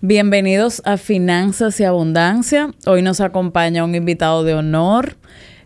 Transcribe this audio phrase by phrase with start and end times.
[0.00, 2.70] Bienvenidos a Finanzas y Abundancia.
[2.86, 5.16] Hoy nos acompaña un invitado de honor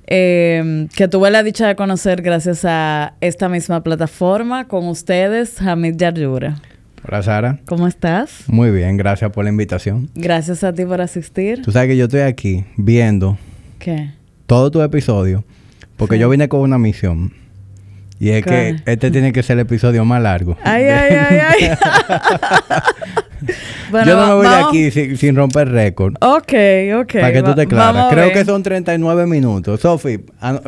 [0.07, 5.97] eh, que tuve la dicha de conocer gracias a esta misma plataforma con ustedes, Hamid
[5.97, 6.63] Yaryura.
[7.07, 7.61] Hola Sara.
[7.67, 8.45] ¿Cómo estás?
[8.47, 10.09] Muy bien, gracias por la invitación.
[10.15, 11.61] Gracias a ti por asistir.
[11.61, 13.37] Tú sabes que yo estoy aquí viendo
[13.79, 14.13] ¿Qué?
[14.47, 15.45] todo tu episodio
[15.99, 17.35] porque yo vine con una misión.
[18.23, 20.57] Y es que este tiene que ser el episodio más largo.
[20.63, 21.71] Ay, ay, ay, ay.
[24.07, 26.15] yo no me voy de aquí sin, romper récord.
[26.21, 26.53] Ok,
[27.01, 27.15] ok.
[27.15, 28.13] Para que tú te claras.
[28.13, 29.81] Creo que son 39 minutos.
[29.81, 30.19] Sofi,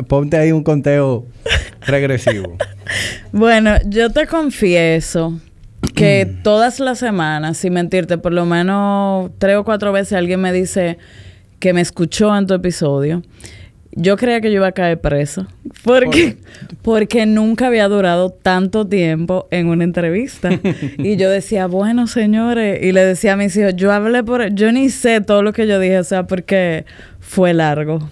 [0.09, 1.27] ponte ahí un conteo
[1.87, 2.57] regresivo.
[3.31, 5.39] bueno, yo te confieso
[5.95, 10.51] que todas las semanas, sin mentirte, por lo menos tres o cuatro veces alguien me
[10.51, 10.97] dice
[11.59, 13.21] que me escuchó en tu episodio.
[13.97, 15.47] Yo creía que yo iba a caer preso.
[15.85, 16.37] Porque,
[16.81, 20.49] porque nunca había durado tanto tiempo en una entrevista.
[20.97, 24.53] y yo decía, bueno, señores, y le decía a mis hijos, yo hablé por...
[24.53, 26.85] Yo ni sé todo lo que yo dije, o sea, porque
[27.21, 28.09] fue largo.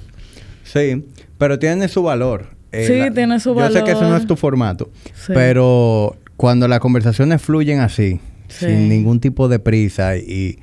[0.64, 1.04] Sí,
[1.38, 2.48] pero tiene su valor.
[2.72, 3.72] Eh, sí, tiene su valor.
[3.72, 4.90] Yo sé que eso no es tu formato,
[5.28, 10.60] pero cuando las conversaciones fluyen así, sin ningún tipo de prisa y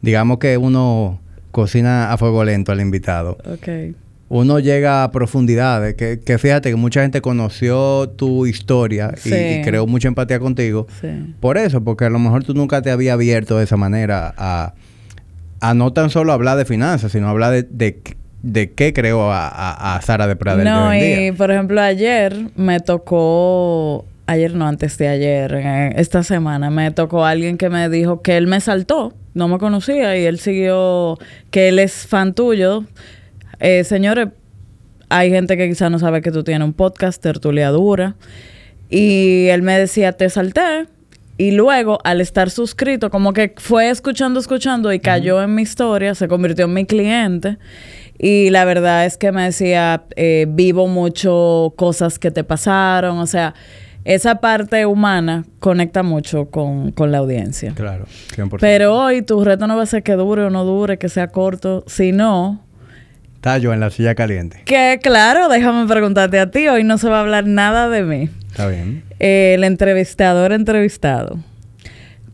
[0.00, 1.20] digamos que uno
[1.52, 3.38] cocina a fuego lento al invitado.
[3.46, 3.94] Okay
[4.32, 9.86] uno llega a profundidades, que, que, fíjate que mucha gente conoció tu historia y, creó
[9.86, 10.86] mucha empatía contigo.
[11.38, 14.72] Por eso, porque a lo mejor tú nunca te había abierto de esa manera a,
[15.60, 18.00] a no tan solo hablar de finanzas, sino hablar de,
[18.42, 20.64] de, qué creó a, a, Sara de Pradel.
[20.64, 25.52] No, y por ejemplo, ayer me tocó ayer no, antes de ayer,
[25.96, 30.16] esta semana, me tocó alguien que me dijo que él me saltó, no me conocía
[30.16, 31.18] y él siguió,
[31.50, 32.84] que él es fan tuyo,
[33.62, 34.28] eh, señores,
[35.08, 38.16] hay gente que quizá no sabe que tú tienes un podcast, Tertuliadura.
[38.90, 40.86] Y él me decía, te salté.
[41.38, 46.14] Y luego, al estar suscrito, como que fue escuchando, escuchando y cayó en mi historia,
[46.14, 47.58] se convirtió en mi cliente.
[48.18, 53.18] Y la verdad es que me decía, eh, vivo mucho cosas que te pasaron.
[53.18, 53.54] O sea,
[54.04, 57.72] esa parte humana conecta mucho con, con la audiencia.
[57.74, 58.06] Claro,
[58.36, 58.58] 100%.
[58.60, 61.28] Pero hoy tu reto no va a ser que dure o no dure, que sea
[61.28, 62.60] corto, sino
[63.42, 64.62] Tallo en la silla caliente.
[64.64, 66.68] Que claro, déjame preguntarte a ti.
[66.68, 68.30] Hoy no se va a hablar nada de mí.
[68.48, 69.02] Está bien.
[69.18, 71.40] el entrevistador entrevistado.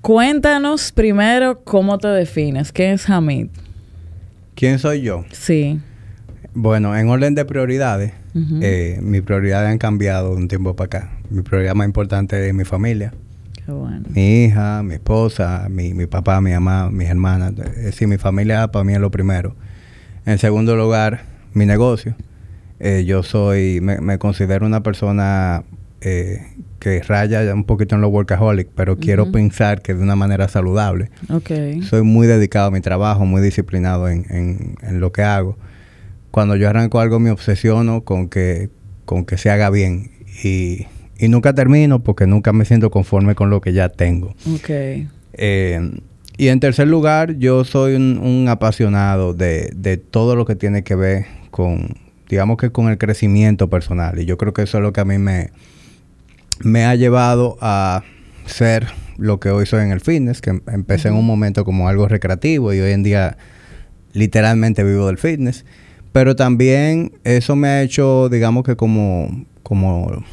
[0.02, 2.72] Cuéntanos primero cómo te defines.
[2.72, 3.46] ¿Quién es Hamid?
[4.54, 5.24] ¿Quién soy yo?
[5.32, 5.80] Sí.
[6.52, 8.12] Bueno, en orden de prioridades,
[8.60, 11.12] eh, mis prioridades han cambiado de un tiempo para acá.
[11.30, 13.14] Mi prioridad más importante es mi familia.
[13.64, 14.04] Qué bueno.
[14.10, 17.54] Mi hija, mi esposa, mi, mi papá, mi mamá, mis hermanas.
[17.76, 19.56] Es decir, mi familia para mí es lo primero.
[20.28, 21.22] En segundo lugar,
[21.54, 22.14] mi negocio.
[22.80, 25.64] Eh, yo soy, me, considero una persona
[26.02, 26.42] eh,
[26.80, 31.10] que raya un poquito en lo workaholic, pero quiero pensar que de una manera saludable.
[31.30, 31.80] Okay.
[31.80, 35.56] Soy muy dedicado a mi trabajo, muy disciplinado en, en, lo que hago.
[36.30, 38.68] Cuando yo arranco algo me obsesiono con que,
[39.06, 40.10] con que se haga bien
[40.44, 40.88] y,
[41.18, 44.34] y nunca termino porque nunca me siento conforme con lo que ya tengo.
[44.56, 45.08] Okay.
[45.32, 45.90] Eh,
[46.38, 50.94] y en tercer lugar, yo soy un, apasionado de, de, todo lo que tiene que
[50.94, 51.96] ver con,
[52.28, 54.20] digamos que con el crecimiento personal.
[54.20, 55.50] Y yo creo que eso es lo que a mí me,
[56.60, 58.04] me ha llevado a
[58.46, 62.06] ser lo que hoy soy en el fitness, que empecé en un momento como algo
[62.06, 63.36] recreativo y hoy en día
[64.12, 65.64] literalmente vivo del fitness.
[66.12, 70.24] Pero también eso me ha hecho, digamos que como, como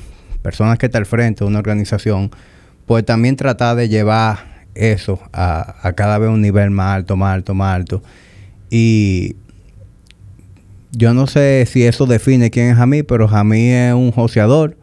[0.44, 2.30] personas que está al frente de una organización,
[2.86, 7.54] pues también tratar de llevar eso a, cada vez un nivel más alto, más alto,
[7.54, 8.04] más alto.
[8.70, 9.36] Y
[10.92, 14.78] yo no sé si eso define quién es Jamí, pero Jamí es un joseador,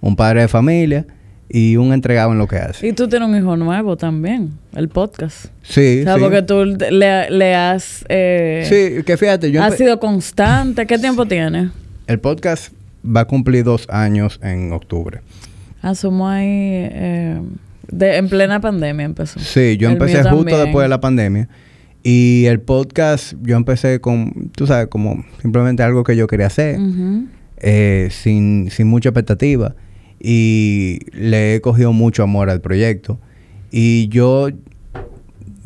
[0.00, 1.06] un padre de familia
[1.48, 2.86] y un entregado en lo que hace.
[2.86, 5.46] Y tú tienes un hijo nuevo también, el podcast.
[5.62, 8.04] Sí, o sea, porque tú le, has...
[8.08, 9.62] Eh, sí, que fíjate, yo...
[9.62, 10.86] Has sido constante.
[10.86, 11.70] ¿Qué tiempo tiene?
[12.06, 12.72] El podcast
[13.04, 15.20] va a cumplir dos años en octubre.
[15.82, 16.46] Asumo ahí...
[16.46, 17.40] Eh,
[17.90, 19.40] de, en plena pandemia empezó.
[19.40, 21.48] Sí, yo empecé justo después de la pandemia.
[22.02, 26.78] Y el podcast, yo empecé con, tú sabes, como simplemente algo que yo quería hacer,
[27.58, 29.74] eh, sin, sin mucha expectativa.
[30.18, 33.18] Y le he cogido mucho amor al proyecto.
[33.70, 34.48] Y yo,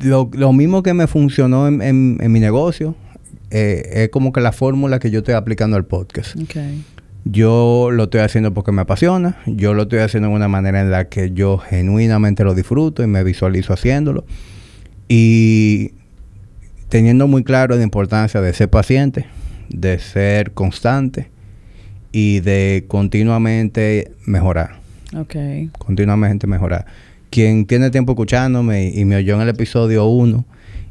[0.01, 1.81] lo, lo mismo que me funcionó en,
[2.21, 2.97] en, mi negocio,
[3.51, 6.37] eh, es como que la fórmula que yo estoy aplicando al podcast.
[6.41, 6.85] Okay.
[7.25, 10.91] Yo lo estoy haciendo porque me apasiona, yo lo estoy haciendo de una manera en
[10.91, 14.25] la que yo genuinamente lo disfruto y me visualizo haciéndolo.
[15.09, 15.93] Y
[16.91, 19.27] teniendo muy claro la importancia de ser paciente,
[19.71, 21.31] de ser constante
[22.13, 24.77] y de continuamente mejorar.
[25.17, 25.35] Ok.
[25.79, 26.87] Continuamente mejorar.
[27.31, 30.45] quien tiene tiempo escuchándome y, me oyó en el episodio 1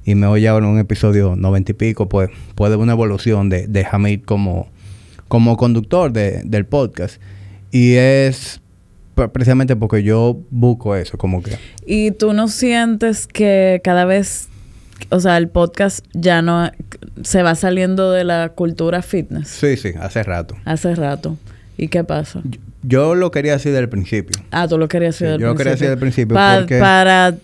[0.03, 3.47] y me oye ahora en un episodio 90 y pico, pues puede ver una evolución
[3.47, 4.67] de, de Hamid como,
[5.33, 7.19] como conductor del podcast.
[7.71, 8.61] Y es
[9.31, 11.57] precisamente porque yo busco eso, como que...
[11.87, 14.47] ¿Y tú no sientes que cada vez,
[15.09, 16.69] o sea, el podcast ya no
[17.23, 19.47] se va saliendo de la cultura fitness?
[19.47, 20.55] Sí, sí, hace rato.
[20.65, 21.35] Hace rato.
[21.77, 22.43] ¿Y qué pasa?
[22.83, 24.39] Yo, lo quería así del principio.
[24.51, 25.47] Ah, tú lo querías así del principio.
[25.47, 26.35] Yo lo quería así del principio.
[26.35, 27.35] Para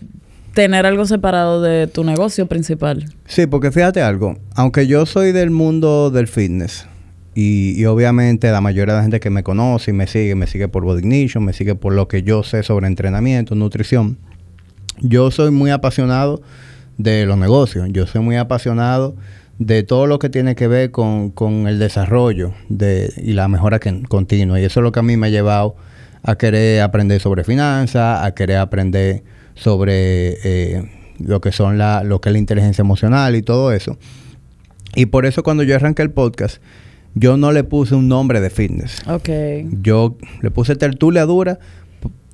[0.54, 3.12] tener algo separado de tu negocio principal.
[3.26, 4.38] Sí, porque fíjate algo.
[4.54, 6.86] Aunque yo soy del mundo del fitness,
[7.36, 10.68] y, obviamente la mayoría de la gente que me conoce y me sigue, me sigue
[10.68, 14.18] por Body Ignition, me sigue por lo que yo sé sobre entrenamiento, nutrición.
[15.02, 16.42] Yo soy muy apasionado
[16.98, 17.88] de los negocios.
[17.92, 19.16] Yo soy muy apasionado
[19.58, 21.34] de todo lo que tiene que ver con,
[21.68, 24.60] el desarrollo de, y la mejora continua.
[24.60, 25.76] Y eso es lo que a mí me ha llevado
[26.24, 29.24] a querer aprender sobre finanzas, a querer aprender
[29.56, 30.90] sobre eh,
[31.20, 33.98] lo que son la, lo que es la inteligencia emocional y todo eso.
[34.96, 36.62] Y por eso cuando yo arranqué el podcast,
[37.16, 39.02] yo no le puse un nombre de fitness.
[39.08, 39.30] Ok.
[39.82, 41.60] Yo le puse tertulia dura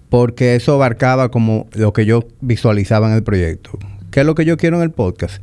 [0.10, 3.72] porque eso abarcaba como lo que yo visualizaba en el proyecto.
[4.12, 5.42] ¿Qué es lo que yo quiero en el podcast?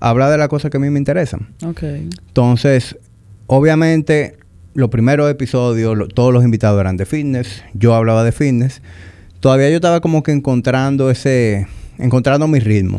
[0.00, 1.48] Hablar de las cosas que a mí me interesan.
[1.64, 1.82] Ok.
[1.82, 2.98] Entonces,
[3.46, 4.36] obviamente,
[4.74, 7.62] los primeros episodios, todos los invitados eran de fitness.
[7.74, 8.82] Yo hablaba de fitness.
[9.40, 11.66] Todavía yo estaba como que encontrando ese...
[11.98, 12.98] Encontrando mi ritmo.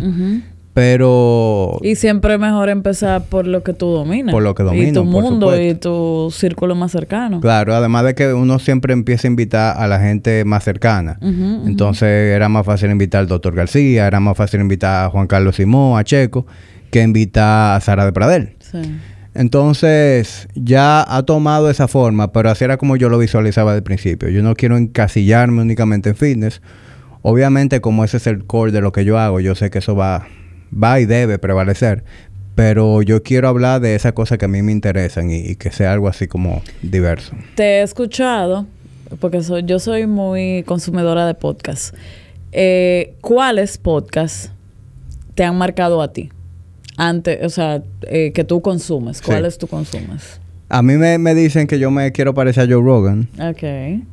[0.73, 1.77] Pero...
[1.83, 4.33] Y siempre es mejor empezar por lo que tú dominas.
[4.33, 7.39] Por lo que domino, Y tu mundo y tu círculo más cercano.
[7.41, 11.19] Claro, además de que uno siempre empieza a invitar a la gente más cercana.
[11.21, 15.57] Entonces era más fácil invitar al doctor García, era más fácil invitar a Juan Carlos
[15.57, 16.47] Simón, a Checo,
[16.89, 18.55] que invitar a Sara de Pradel.
[18.59, 18.79] Sí.
[19.35, 24.29] Entonces ya ha tomado esa forma, pero así era como yo lo visualizaba al principio.
[24.29, 26.61] Yo no quiero encasillarme únicamente en fitness.
[27.21, 29.95] Obviamente como ese es el core de lo que yo hago, yo sé que eso
[29.95, 30.27] va
[30.81, 32.03] va y debe prevalecer.
[32.55, 35.91] Pero yo quiero hablar de esas cosas que a mí me interesan y, que sea
[35.91, 37.33] algo así como diverso.
[37.55, 38.67] Te he escuchado,
[39.19, 41.93] porque soy, yo soy muy consumidora de podcasts.
[42.51, 44.51] Eh, ¿Cuáles podcasts
[45.33, 46.29] te han marcado a ti?
[46.95, 49.19] Antes, o sea, eh, que tú consumes.
[49.19, 50.39] ¿Cuáles tú consumes?
[50.73, 53.27] A mí me, dicen que yo me quiero parecer a Joe Rogan.
[53.39, 53.61] Ok.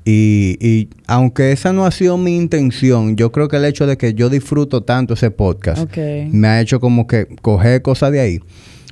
[0.04, 3.96] Y, y, aunque esa no ha sido mi intención, yo creo que el hecho de
[3.96, 5.90] que yo disfruto tanto ese podcast
[6.30, 8.40] me ha hecho como que coger cosas de ahí.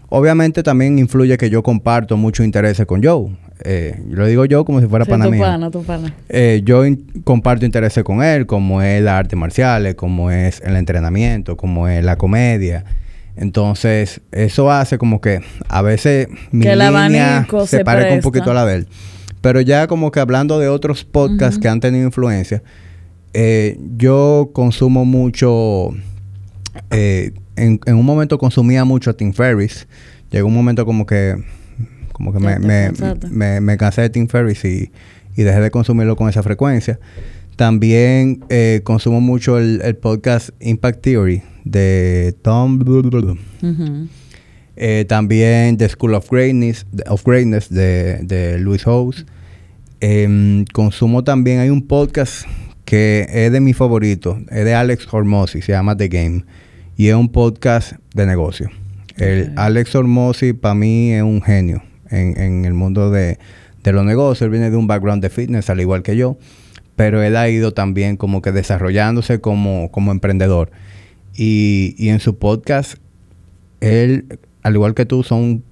[0.09, 3.37] Obviamente también influye que yo comparto muchos intereses con Joe.
[3.63, 6.15] Eh, lo digo yo como si fuera sí, pana tu Pana, tu pana.
[6.31, 6.85] Eh, yo
[7.23, 12.03] comparto intereses con él, como es las artes marciales, como es el entrenamiento, como es
[12.03, 12.87] la comedia.
[13.39, 18.67] Entonces, eso hace como que a veces mi línea se, parezca un poquito a la
[18.67, 18.89] de él.
[19.41, 22.63] Pero ya como que hablando de otros podcasts que han tenido influencia,
[23.35, 25.91] eh, yo consumo mucho...
[26.91, 29.87] Eh, en, un momento consumía mucho a Tim Ferris.
[30.33, 31.37] Llegó un momento como que...
[32.13, 34.91] Como que me, me, me, cansé de Tim Ferris y,
[35.37, 36.99] y dejé de consumirlo con esa frecuencia.
[37.55, 42.79] También eh, consumo mucho el, el, podcast Impact Theory de Tom.
[44.77, 49.27] Eh, también The School of Greatness, of Greatness de, de Louis House.
[50.01, 52.47] Em, consumo también, hay un podcast
[52.85, 56.45] que es de mi favorito, es de Alex Hormozzi, se llama The Game.
[56.97, 58.71] Y es un podcast de negocio.
[59.17, 63.39] El Alex Hormozzi para mí es un genio en, en el mundo de,
[63.83, 64.43] de los negocios.
[64.43, 66.39] Él viene de un background de fitness, al igual que yo
[66.99, 70.73] pero él ha ido también como que desarrollándose como, como emprendedor.
[71.39, 72.97] Y, y, en su podcast,
[73.81, 75.63] él, al igual que tú, son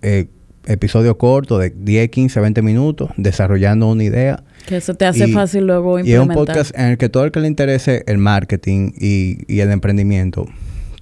[0.00, 0.28] eh,
[0.64, 4.42] episodios cortos de 10, 15, 20 minutos, desarrollando una idea.
[4.66, 6.26] Que eso te hace fácil luego implementar.
[6.26, 9.38] Y es un podcast en el que todo el que le interese el marketing y,
[9.46, 10.46] y el emprendimiento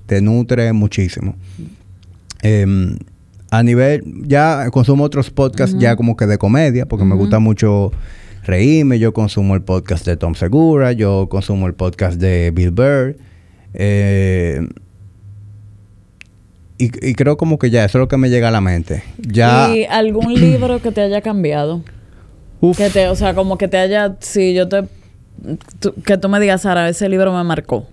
[0.06, 1.36] te nutre muchísimo.
[2.42, 2.96] Em,
[3.50, 7.92] a nivel, ya consumo otros podcasts ya como que de comedia, porque me gusta mucho
[8.44, 8.98] reírme.
[8.98, 13.27] Yo consumo el podcast de Tom Segura, yo consumo el podcast de Bill Burr.
[13.74, 14.66] Eh,
[16.80, 19.02] y, creo como que ya, eso es lo que me llega a la mente.
[19.18, 19.74] Ya...
[19.74, 21.82] ¿Y algún libro que te haya cambiado?
[22.76, 24.84] Que te, o sea, como que te haya, si yo te,
[26.04, 27.86] que tú me digas, Sara, ese libro me marcó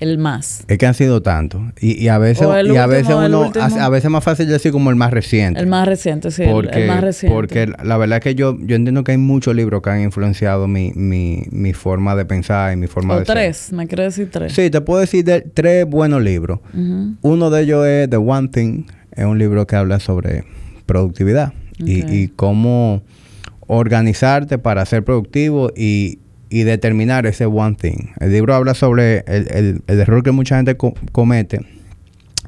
[0.00, 0.64] el más.
[0.68, 1.60] Es que han sido tantos.
[1.80, 4.90] Y, y a veces, y a veces uno, a, veces es más fácil decir como
[4.90, 5.60] el más reciente.
[5.60, 7.34] El más reciente, sí, el, más reciente.
[7.34, 10.68] Porque la verdad es que yo, yo entiendo que hay muchos libros que han influenciado
[10.68, 14.30] mi, mi, mi forma de pensar y mi forma o de tres, me quieres decir
[14.30, 14.52] tres.
[14.52, 16.60] Sí, te puedo decir de, tres buenos libros.
[17.22, 20.44] Uno de ellos es The One Thing, es un libro que habla sobre
[20.86, 23.02] productividad y, y cómo
[23.66, 26.18] organizarte para ser productivo y
[26.50, 28.08] y determinar ese one thing.
[28.20, 31.60] El libro habla sobre el, error que mucha gente comete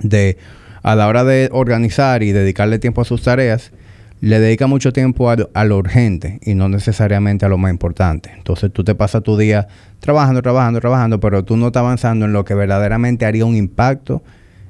[0.02, 0.38] de
[0.82, 3.72] a la hora de organizar y dedicarle tiempo a sus tareas,
[4.20, 8.30] le dedica mucho tiempo a, lo urgente y no necesariamente a lo más importante.
[8.36, 9.68] Entonces tú te pasas tu día
[10.00, 14.22] trabajando, trabajando, trabajando, pero tú no estás avanzando en lo que verdaderamente haría un impacto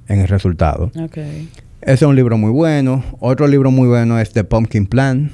[0.09, 0.93] en el resultado.
[0.97, 1.49] Okay.
[1.83, 3.03] Ese es un libro muy bueno.
[3.19, 5.31] Otro libro muy bueno es The Pumpkin Plan.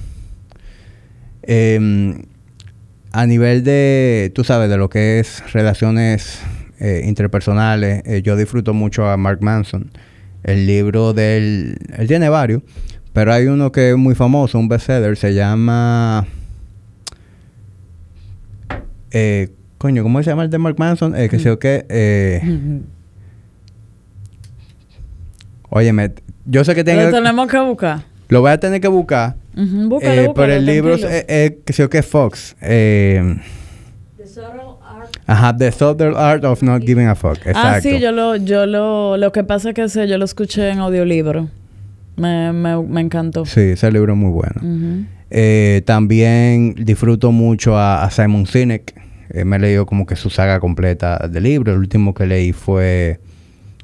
[1.43, 2.23] Em,
[3.17, 6.39] a nivel de, tú sabes, de lo que es relaciones
[6.79, 9.91] eh, interpersonales, eh, yo disfruto mucho a Mark Manson.
[10.43, 11.79] El libro del...
[11.97, 12.61] Él tiene varios,
[13.15, 16.27] pero hay uno que es muy famoso, un bestseller, se llama...
[19.13, 21.17] Eh, coño, ¿cómo se llama el de Mark Manson?
[21.17, 21.87] Eh, que sé yo qué.
[21.89, 22.83] Eh,
[25.71, 26.13] óyeme,
[26.45, 27.01] yo sé que tengo...
[27.01, 28.16] Lo tenemos que buscar.
[28.29, 29.37] Lo voy a tener que buscar.
[29.57, 32.57] eh, pero el libro es, eh, que sé qué Fox.
[32.61, 33.37] Eh,
[34.17, 35.17] The Subtle Art.
[35.27, 37.39] Ajá, The Subtle Art of Not Giving a Fuck.
[37.39, 37.61] Exacto.
[37.63, 40.71] Ah, sí, yo lo, yo lo, lo que pasa es que sé, yo lo escuché
[40.71, 41.49] en audiolibro.
[42.17, 43.45] Me, me, me encantó.
[43.45, 44.97] Sí, ese libro es muy bueno.
[45.31, 48.95] eh, también disfruto mucho a, Simon Sinek.
[49.31, 51.75] Eh, me he leído como que su saga completa de libros.
[51.75, 53.21] El último que leí fue...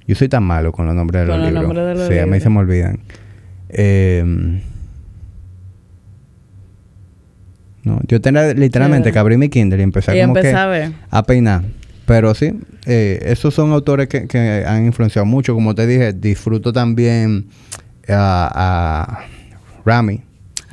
[0.07, 1.63] Yo soy tan malo con los nombres de los libros.
[1.63, 2.99] Nombres de los sí, a mí se me olvidan.
[3.73, 4.23] Eh,
[7.85, 11.63] no, yo tenía literalmente que abrir mi Kindle y empezar como que a, a, peinar.
[12.07, 12.53] Pero sí,
[12.87, 15.55] eh, esos son autores que, que, han influenciado mucho.
[15.55, 17.47] Como te dije, disfruto también
[18.09, 19.25] a,
[19.85, 20.23] Rami.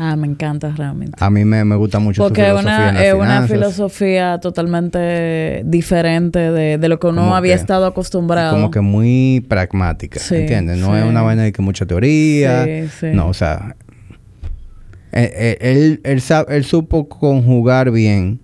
[0.01, 1.07] Ah, me encanta Rami.
[1.19, 7.01] A mí me, gusta mucho Porque su filosofía es una, filosofía totalmente diferente de, lo
[7.01, 8.53] que uno había estado acostumbrado.
[8.53, 10.77] Como que muy pragmática, ¿entiendes?
[10.77, 12.65] No es una vaina de que mucha teoría.
[13.13, 13.75] No, o sea...
[15.11, 18.39] Eh, eh, él, él, él, supo conjugar bien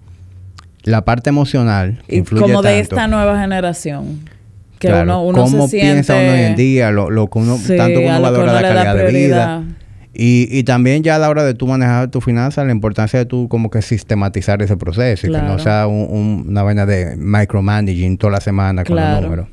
[0.84, 2.02] la parte emocional.
[2.08, 4.22] y como de esta nueva generación
[4.80, 8.08] que uno, uno cómo piensa uno hoy en día, lo, lo que uno, tanto que
[8.08, 9.64] uno valora la calidad de vida.
[10.18, 13.26] Y, y también ya a la hora de tú manejar tu finanzas, la importancia de
[13.26, 18.34] tú como que sistematizar ese proceso y que no sea una vaina de micromanaging toda
[18.34, 19.48] la semana con los números.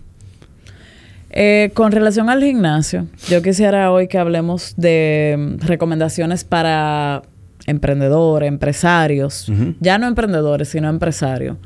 [1.34, 7.22] Eh, con relación al gimnasio, yo quisiera hoy que hablemos de mm, recomendaciones para
[7.66, 9.50] emprendedores, empresarios,
[9.80, 11.56] ya no emprendedores, sino empresarios.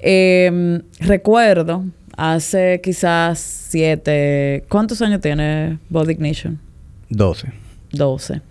[0.00, 1.84] Eh, recuerdo
[2.16, 4.64] hace quizás siete...
[4.68, 6.58] ¿Cuántos años tiene Body Ignition?
[7.08, 7.52] Doce.
[7.96, 8.42] Doce.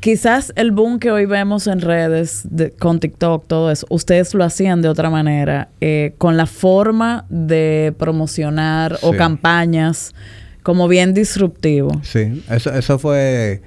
[0.00, 2.42] Quizás el boom que hoy vemos en redes
[2.80, 7.94] con TikTok, todo eso, ustedes lo hacían de otra manera, eh, con la forma de
[7.98, 10.12] promocionar o campañas
[10.64, 12.00] como bien disruptivo.
[12.02, 13.62] Sí, eso, eso fue...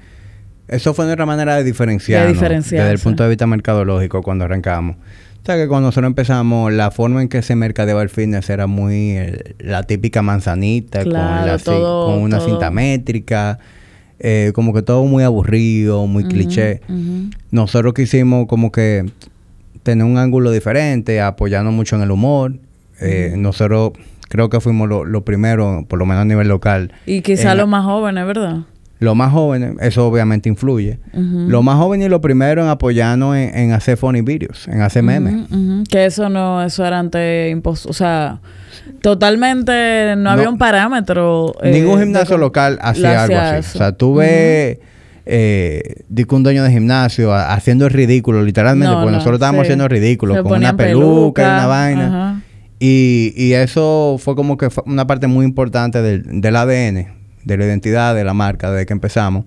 [0.68, 2.26] Eso fue nuestra manera de diferenciar.
[2.26, 4.96] Desde el punto de vista mercadológico cuando arrancamos.
[4.96, 8.66] O sea que cuando nosotros empezamos, la forma en que se mercadeaba el fitness era
[8.66, 13.60] muy eh, la típica manzanita con, con una cinta métrica.
[14.18, 16.80] Eh, como que todo muy aburrido, muy cliché.
[17.50, 19.04] Nosotros quisimos como que
[19.82, 22.54] tener un ángulo diferente, apoyarnos mucho en el humor.
[23.00, 23.92] Eh, nosotros
[24.28, 26.92] creo que fuimos lo, lo primero, por lo menos a nivel local.
[27.06, 28.60] Y quizá los más jóvenes, ¿verdad?
[28.98, 30.98] Los más jóvenes, eso obviamente influye.
[31.12, 35.48] Los más jóvenes y lo primero en apoyarnos en, hacer funny videos, en hacer memes.
[35.90, 37.90] Que eso no, eso era antes imposible.
[37.90, 38.40] O sea,
[39.02, 41.54] totalmente no, había un parámetro.
[41.62, 43.76] Eh, ningún gimnasio local hacía algo así.
[43.76, 44.78] O sea, tú ves
[45.26, 50.42] eh, un dueño de gimnasio haciendo el ridículo, literalmente, porque nosotros estábamos haciendo el ridículo,
[50.42, 52.42] con una peluca, y una vaina.
[52.78, 57.15] Y, y, eso fue como que fue una parte muy importante del, del ADN
[57.46, 59.44] de la identidad de la marca desde que empezamos.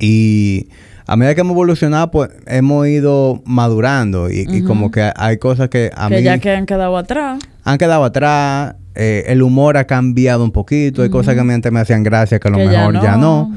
[0.00, 0.68] Y
[1.06, 5.90] a medida que hemos evolucionado, pues hemos ido madurando y, como que hay cosas que
[5.94, 7.42] a que ya que han quedado atrás.
[7.64, 8.76] Han quedado atrás.
[8.94, 11.02] Eh, el humor ha cambiado un poquito.
[11.02, 13.52] Hay cosas que antes me hacían gracia que a lo mejor ya no.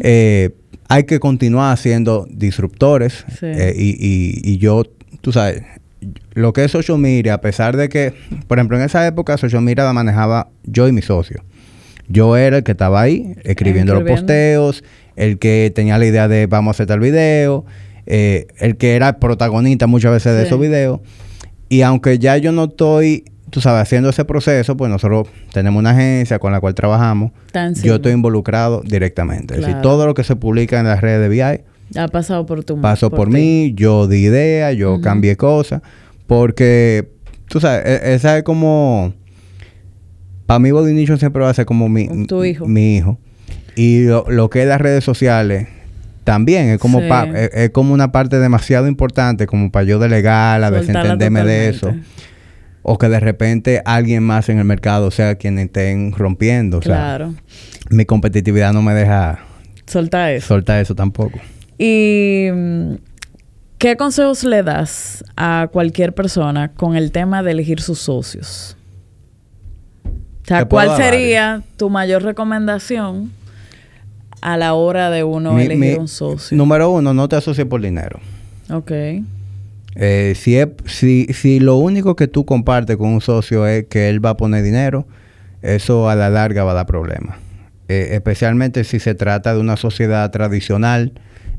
[0.00, 0.50] Eh,
[0.88, 3.24] hay que continuar siendo disruptores.
[3.42, 4.84] Eh, y, y, y yo,
[5.20, 5.62] tú sabes,
[6.32, 8.14] lo que es social media, a pesar de que,
[8.46, 11.42] por ejemplo, en esa época social media la manejaba yo y mi socio.
[12.08, 14.82] Yo era el que estaba ahí escribiendo los posteos,
[15.16, 17.64] el que tenía la idea de vamos a hacer tal video,
[18.06, 21.00] eh, el que era protagonista muchas veces de esos videos.
[21.68, 25.90] Y aunque ya yo no estoy, tú sabes, haciendo ese proceso, pues nosotros tenemos una
[25.90, 27.32] agencia con la cual trabajamos.
[27.82, 29.54] yo estoy involucrado directamente.
[29.54, 31.64] Es decir, todo lo que se publica en las redes de VI
[31.96, 35.82] ha pasado por tu Pasó por, mí, yo di idea, yo cambié cosas.
[36.26, 37.08] Porque,
[37.48, 39.14] tú sabes, e, esa es como
[40.48, 42.08] para mí Body siempre va a ser como mi,
[42.46, 42.66] hijo.
[42.66, 43.18] mi hijo.
[43.76, 45.68] Y lo, que es las redes sociales
[46.24, 51.68] también es como, es, como una parte demasiado importante como para yo delegarla, desentenderme de
[51.68, 51.94] eso.
[52.80, 56.80] O que de repente alguien más en el mercado sea quien estén rompiendo.
[56.80, 57.34] claro.
[57.90, 59.40] mi competitividad no me deja...
[59.84, 60.46] Soltar eso.
[60.46, 61.38] Soltar eso tampoco.
[61.76, 62.48] Y...
[62.50, 62.94] Mm,
[63.76, 68.77] ¿Qué consejos le das a cualquier persona con el tema de elegir sus socios?
[70.54, 73.30] O sea, ¿cuál sería tu mayor recomendación
[74.40, 76.56] a la hora de uno elegir un socio?
[76.56, 78.18] Número uno, no te asocies por dinero.
[78.70, 78.90] Ok.
[79.94, 84.24] Eh, si, si, si lo único que tú compartes con un socio es que él
[84.24, 85.06] va a poner dinero,
[85.60, 87.36] eso a la larga va a dar problemas.
[87.88, 91.12] Eh, especialmente si se trata de una sociedad tradicional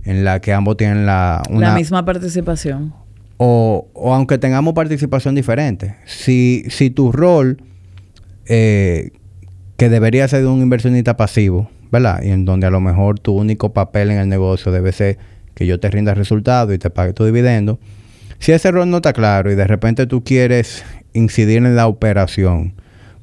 [0.03, 1.43] en la que ambos tienen la...
[1.51, 2.93] la misma participación.
[3.37, 5.95] O, o, aunque tengamos participación diferente.
[6.05, 7.61] Si, si tu rol,
[8.49, 9.11] eh,
[9.77, 12.21] que debería ser de un inversionista pasivo, ¿verdad?
[12.23, 15.17] Y en donde a lo mejor tu único papel en el negocio debe ser
[15.53, 17.79] que yo te rinda resultado y te pague tu dividendo.
[18.39, 22.73] Si ese rol no está claro y de repente tú quieres incidir en la operación,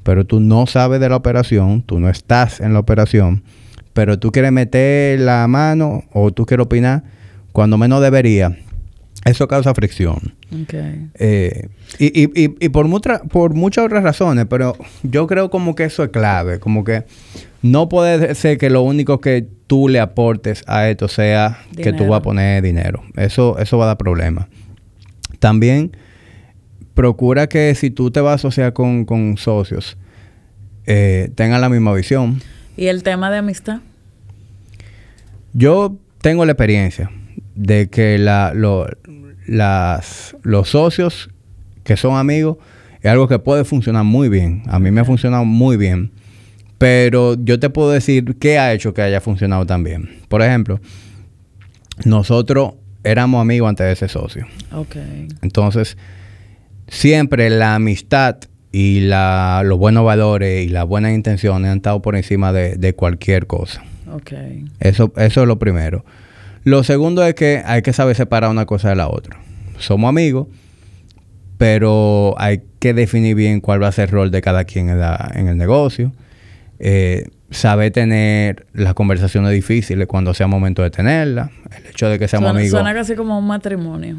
[0.02, 3.42] pero tú no sabes de la operación, tú no estás en la operación,
[3.92, 7.02] pero tú quieres meter la mano o tú quieres opinar,
[7.52, 8.56] cuando menos debería,
[9.26, 10.34] eso causa fricción.
[11.14, 11.68] Eh,
[11.98, 12.88] y, por,
[13.28, 17.04] por muchas otras razones, pero yo creo como que eso es clave, como que
[17.60, 22.06] no puede ser que lo único que tú le aportes a esto sea que tú
[22.06, 23.02] vas a poner dinero.
[23.16, 24.46] Eso, eso va a dar problemas.
[25.40, 25.96] También
[26.94, 29.98] procura que si tú te vas a asociar con, socios,
[30.86, 32.40] eh, tengan la misma visión.
[32.76, 33.80] ¿Y el tema de amistad?
[35.52, 37.10] Yo tengo la experiencia
[37.56, 38.52] de que la,
[39.46, 41.30] las, los socios
[41.82, 42.58] que son amigos
[43.00, 44.62] es algo que puede funcionar muy bien.
[44.66, 46.12] A mí me ha funcionado muy bien.
[46.78, 50.10] Pero yo te puedo decir qué ha hecho que haya funcionado tan bien.
[50.28, 50.80] Por ejemplo,
[52.04, 54.46] nosotros éramos amigos antes de ese socio.
[54.72, 54.96] Ok.
[55.42, 55.96] Entonces,
[56.88, 58.36] siempre la amistad
[58.72, 63.46] y la, los buenos valores y las buenas intenciones han estado por encima de, cualquier
[63.46, 63.82] cosa.
[64.12, 64.32] Ok.
[64.80, 66.04] Eso, eso es lo primero.
[66.66, 69.38] Lo segundo es que hay que saber separar una cosa de la otra.
[69.78, 70.48] Somos amigos,
[71.58, 75.00] pero hay que definir bien cuál va a ser el rol de cada quien en,
[75.34, 76.10] en el negocio.
[76.80, 81.50] Eh, saber tener las conversaciones difíciles cuando sea momento de tenerlas.
[81.70, 82.72] El hecho de que seamos amigos.
[82.72, 84.16] Suena casi como un matrimonio.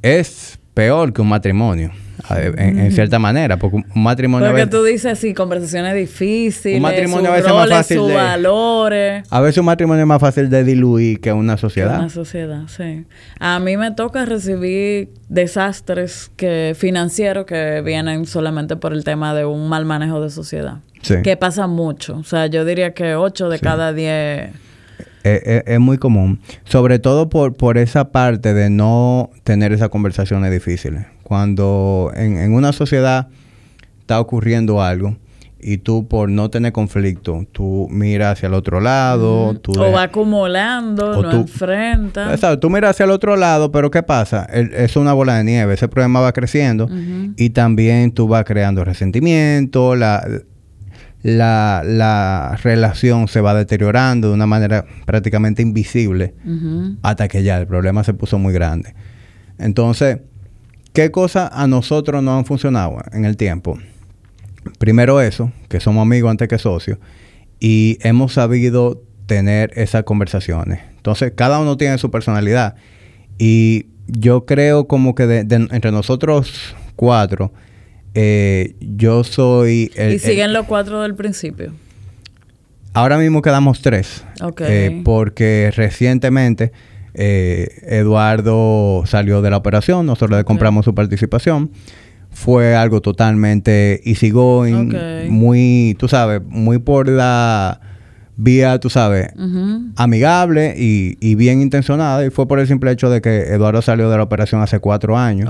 [0.00, 1.92] Es peor que un matrimonio
[2.30, 4.48] en, cierta manera, porque un matrimonio...
[4.48, 9.24] Porque tú dices, sí, conversaciones difíciles, un matrimonio a veces más fácil sus valores.
[9.30, 11.98] A veces un matrimonio es más fácil de diluir que una sociedad.
[11.98, 13.04] Una sociedad, sí.
[13.40, 19.44] A mí me toca recibir desastres que financieros que vienen solamente por el tema de
[19.44, 20.78] un mal manejo de sociedad.
[21.02, 21.16] Sí.
[21.22, 22.16] Que pasa mucho.
[22.16, 24.63] O sea, yo diría que 8 de cada 10...
[25.24, 31.06] Es, muy común, sobre todo por, por esa parte de no tener esas conversaciones difíciles.
[31.22, 33.28] Cuando en, una sociedad
[34.00, 35.16] está ocurriendo algo
[35.58, 39.58] y tú por no tener conflicto, tú miras hacia el otro lado.
[39.60, 42.34] tú o va acumulando, no enfrentas.
[42.34, 44.44] Exacto, tú miras hacia el otro lado, pero ¿qué pasa?
[44.44, 46.86] es una bola de nieve, ese problema va creciendo
[47.38, 50.22] y también tú vas creando resentimiento, la,
[51.24, 56.34] la, la, relación se va deteriorando de una manera prácticamente invisible
[57.02, 58.94] hasta que ya el problema se puso muy grande.
[59.58, 60.18] Entonces,
[60.94, 63.76] ¿Qué cosas a nosotros no han funcionado en el tiempo?
[64.78, 66.98] Primero eso, que somos amigos antes que socios,
[67.58, 70.82] y hemos sabido tener esas conversaciones.
[70.96, 72.76] Entonces, cada uno tiene su personalidad.
[73.38, 77.52] Y yo creo como que entre nosotros cuatro,
[78.14, 80.14] eh, yo soy el...
[80.14, 81.72] ¿Y siguen los cuatro del principio?
[82.92, 84.24] Ahora mismo quedamos tres.
[84.40, 84.62] Ok.
[84.64, 86.70] Eh, porque recientemente
[87.14, 91.70] eh, Eduardo salió de la operación, nosotros le compramos su participación.
[92.30, 94.92] Fue algo totalmente easygoing,
[95.28, 97.80] muy, tú sabes, muy por la
[98.36, 99.28] vía, tú sabes,
[99.94, 102.26] amigable y, bien intencionada.
[102.26, 105.16] Y fue por el simple hecho de que Eduardo salió de la operación hace cuatro
[105.16, 105.48] años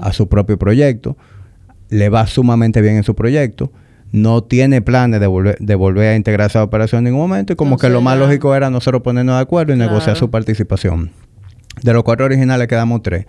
[0.00, 1.16] a su propio proyecto.
[1.90, 3.72] Le va sumamente bien en su proyecto
[4.12, 7.52] no tiene planes de volver, de volver a integrarse a la operación en ningún momento
[7.52, 11.10] y como que lo más lógico era nosotros ponernos de acuerdo y negociar su participación.
[11.82, 13.26] De los cuatro originales quedamos tres.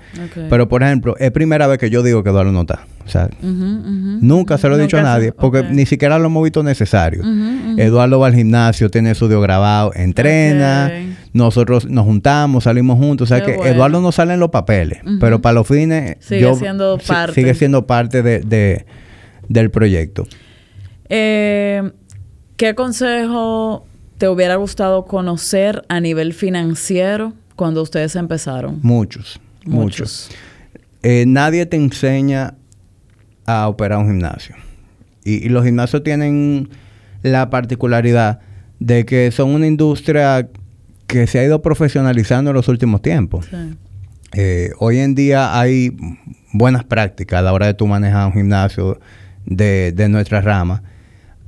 [0.50, 2.88] Pero, por ejemplo, es primera vez que yo digo que Eduardo no está.
[3.06, 6.64] O sea, nunca se lo he dicho a nadie, porque ni siquiera lo hemos visto
[6.64, 7.24] necesario.
[7.78, 10.92] Eduardo va al gimnasio, tiene estudio grabado, entrena.
[11.34, 13.32] Nosotros nos juntamos, salimos juntos.
[13.32, 16.18] O sea, que Eduardo no sale en los papeles, pero para los fines...
[16.20, 17.36] Sigue siendo parte.
[17.36, 18.86] Sigue siendo parte de,
[19.48, 20.28] del proyecto.
[21.08, 21.92] Eh,
[22.58, 23.86] ¿Qué consejo
[24.18, 28.80] te hubiera gustado conocer a nivel financiero cuando ustedes empezaron?
[28.82, 30.30] Muchos, muchos.
[31.04, 32.56] Eh, nadie te enseña
[33.46, 34.56] a operar un gimnasio.
[35.24, 36.70] Y, y, los gimnasios tienen
[37.22, 38.40] la particularidad
[38.80, 40.50] de que son una industria
[41.10, 43.48] que se ha ido profesionalizando en los últimos tiempos.
[43.50, 43.76] Sí.
[44.34, 45.98] Eh, hoy en día hay
[46.54, 49.00] buenas prácticas a la hora de tú manejar un gimnasio
[49.44, 50.84] de, de nuestra rama.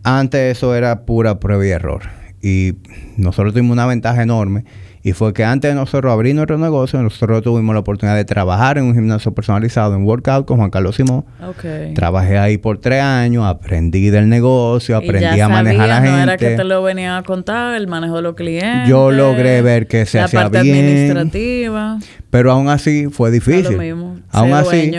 [0.02, 2.02] Antes eso era pura prueba y error.
[2.42, 2.74] Y
[3.18, 4.66] nosotros tuvimos una ventaja enorme
[5.04, 8.78] y fue que antes de nosotros abrir nuestro negocio, nosotros tuvimos la oportunidad de trabajar
[8.78, 11.26] en un gimnasio personalizado en Workout con Juan Carlos Simón.
[11.44, 11.94] Okay.
[11.96, 16.00] Trabajé ahí por tres años, aprendí del negocio, aprendí y ya a manejar sabía, a
[16.00, 16.24] la no gente.
[16.24, 18.88] era que te lo venían a contar, el manejo de los clientes.
[18.88, 20.78] Yo logré ver que se la hacía parte bien.
[20.78, 21.98] administrativa.
[22.30, 23.74] Pero aún así fue difícil.
[23.74, 24.92] Lo mismo, aún así,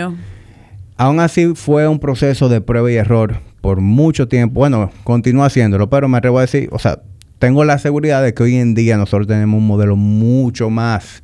[0.97, 4.55] aún así fue un proceso de prueba y error por mucho tiempo.
[4.55, 6.99] Bueno, continúo haciéndolo, pero me atrevo a decir, o sea,
[7.43, 11.23] tengo la seguridad de que hoy en día nosotros tenemos un modelo mucho más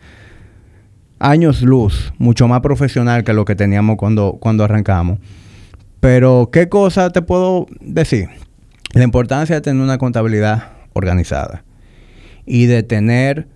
[1.18, 5.20] años luz, mucho más profesional que lo que teníamos cuando, cuando arrancamos.
[6.02, 8.28] Pero, ¿qué cosa te puedo decir?
[8.94, 11.64] La importancia de tener una contabilidad organizada
[12.46, 13.48] y de tener,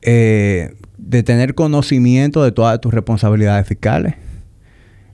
[0.00, 4.14] eh, de tener conocimiento de todas tus responsabilidades fiscales.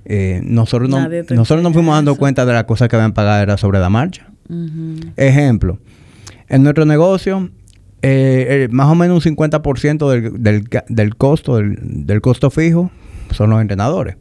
[0.05, 2.21] Eh, nosotros no, nosotros nos fuimos dando eso.
[2.21, 4.31] cuenta de las cosas que habían pagado era sobre la marcha.
[5.17, 5.81] Ejemplo,
[6.49, 7.51] en nuestro negocio,
[8.03, 12.91] eh, eh, más o menos un 50% del, del, del costo, del, del costo fijo,
[13.31, 14.17] son los entrenadores.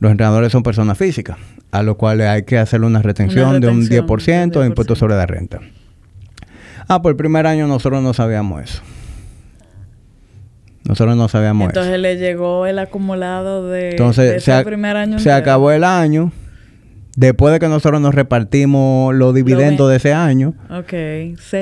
[0.00, 1.38] Los entrenadores son personas físicas,
[1.70, 4.94] a los cuales hay que hacerle una retención, de un retención 10%, de de impuesto
[4.94, 4.98] 10%.
[4.98, 5.60] sobre la renta.
[6.86, 8.82] Ah, por el primer año nosotros no sabíamos eso.
[10.84, 11.80] Nosotros no sabíamos eso.
[11.80, 15.18] Entonces le llegó el acumulado de, Entonces, de ese primer año.
[15.18, 15.36] se entero.
[15.36, 16.32] acabó el año.
[17.18, 20.54] Después de que nosotros nos repartimos los dividendos de ese año.
[20.70, 20.92] Ok.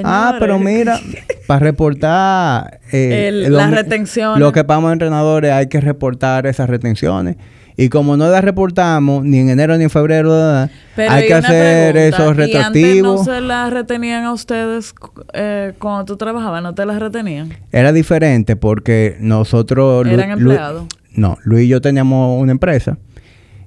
[0.04, 0.76] Ah, pero Señores.
[0.78, 1.00] mira,
[1.46, 4.38] para reportar eh, El- lo las retenciones.
[4.38, 7.36] Lo que pagamos entrenadores hay que reportar esas retenciones.
[7.78, 10.68] Y como no las reportamos ni en enero ni en febrero.
[10.94, 13.24] Pero hay que hacer pregunta, esos ¿Y antes no retroactivos.
[13.24, 14.94] se las retenían a ustedes
[15.32, 16.62] eh, cuando tú trabajabas?
[16.62, 17.48] ¿No te las retenían?
[17.72, 20.06] Era diferente porque nosotros...
[20.06, 20.84] ¿Eran empleados?
[21.14, 22.98] no, Luis y yo teníamos una empresa.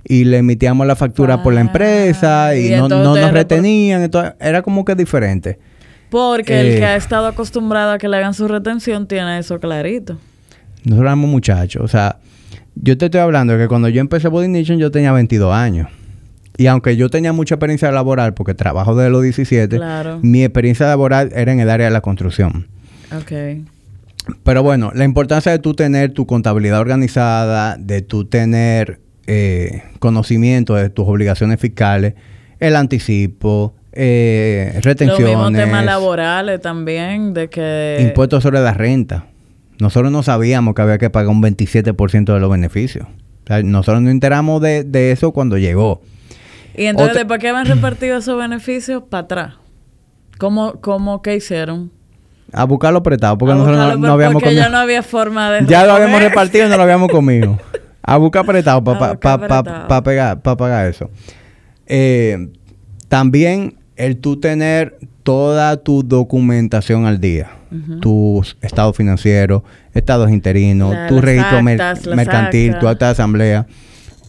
[0.08, 4.02] Y le emitíamos la factura por la Ah, empresa y, y no, no nos retenían.
[4.02, 5.60] Entonces, era como que diferente.
[6.10, 6.78] Porque el Eh.
[6.80, 10.18] que ha estado acostumbrado a que le hagan su retención tiene eso clarito.
[10.84, 11.84] Nosotros éramos muchachos.
[11.84, 12.18] O sea,
[12.76, 15.88] yo te estoy hablando de que cuando yo empecé Body Nation yo tenía 22 años.
[16.58, 20.20] Y aunque yo tenía mucha experiencia laboral, porque trabajo desde los 17, Claro.
[20.22, 22.68] mi experiencia laboral era en el área de la construcción.
[23.16, 23.62] Ok.
[24.44, 29.00] Pero bueno, la importancia de tú tener tu contabilidad organizada, de tú tener
[29.30, 32.16] eh, conocimiento de tus obligaciones fiscales,
[32.60, 37.98] el anticipo, eh, Los retenciones, mismos temas laborales también, de que...
[38.02, 39.28] impuestos sobre la renta.
[39.80, 43.06] Nosotros no sabíamos que había que pagar un 27% de los beneficios.
[43.06, 46.02] O sea, nosotros no enteramos de, de eso cuando llegó.
[46.76, 49.04] Y entonces, Otra- ¿después que han repartido esos beneficios?
[49.10, 49.54] Para atrás.
[50.38, 51.92] ¿Cómo, cómo qué hicieron?
[52.52, 54.64] A buscarlo prestado, porque A nosotros no, buscarlo, no habíamos Porque comido.
[54.64, 55.66] ya no había forma de...
[55.68, 57.58] Ya lo habíamos repartido y no lo habíamos comido.
[58.10, 60.04] A buscar prestado A para prestado.
[60.04, 61.10] pegar, pa pagar eso.
[61.86, 62.50] Eh,
[63.08, 67.52] también el tú tener toda tu documentación al día.
[67.72, 68.00] Ujú.
[68.00, 69.62] Tus estados financieros,
[69.94, 73.68] estados interinos, La- tu registro actas, mercantil, tu acta de asamblea.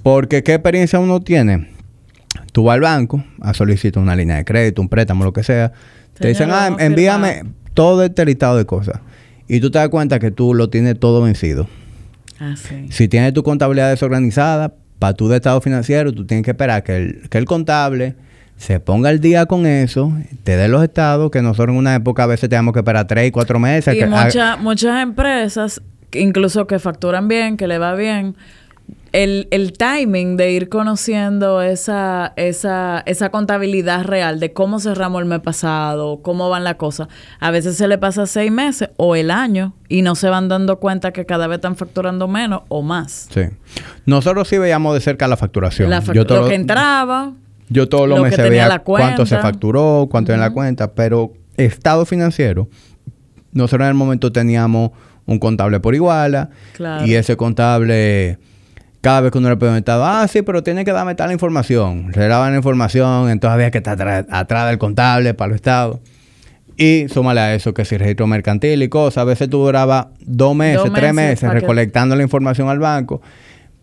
[0.03, 1.69] Porque ¿qué experiencia uno tiene?
[2.53, 5.73] Tú vas al banco a solicitar una línea de crédito, un préstamo, lo que sea.
[6.19, 7.53] te dicen, ah, envíame firmar".
[7.73, 9.01] todo este listado de cosas.
[9.49, 11.66] Y tú te das cuenta que tú lo tienes todo vencido.
[12.40, 12.87] Ah, sí.
[12.90, 16.96] Si tienes tu contabilidad desorganizada, para tu de estado financiero, tú tienes que esperar que
[16.96, 18.16] el, que el contable
[18.57, 20.12] se ponga al día con eso,
[20.44, 23.31] te dé los estados, que nosotros en una época a veces tenemos que esperar tres,
[23.33, 23.94] cuatro meses.
[23.94, 24.07] Y que-
[24.59, 25.81] muchas empresas,
[26.12, 28.37] incluso que facturan bien, que le va bien,
[29.12, 35.27] el, el timing de ir conociendo esa, esa, esa contabilidad real de cómo cerramos el
[35.29, 37.09] mes pasado, cómo van las cosas,
[37.40, 40.79] a veces se le pasa seis meses o el año y no se van dando
[40.79, 43.29] cuenta que cada vez están facturando menos o más.
[43.35, 43.42] Sí.
[44.07, 45.90] Nosotros sí veíamos de cerca la facturación.
[45.90, 47.33] La fac- yo todo, lo que entraba,
[47.68, 51.33] yo todos los lo meses veía la cuánto se facturó, cuánto en la cuenta, pero
[51.57, 52.68] estado financiero,
[53.53, 54.90] nosotros en el momento teníamos
[55.27, 57.07] un contable por iguala Claro.
[57.07, 58.38] y ese contable
[59.01, 62.11] cada vez que uno le preguntaba, ah, sí, pero tiene que darme tal información.
[62.15, 65.99] Le daban la información, entonces había que estar atrás, del contable para los estados.
[66.77, 70.55] Y súmale a eso que si registro mercantil y cosas, a veces tú durabas dos
[70.55, 73.21] meses, Dos tres meses que- recolectando la información al banco,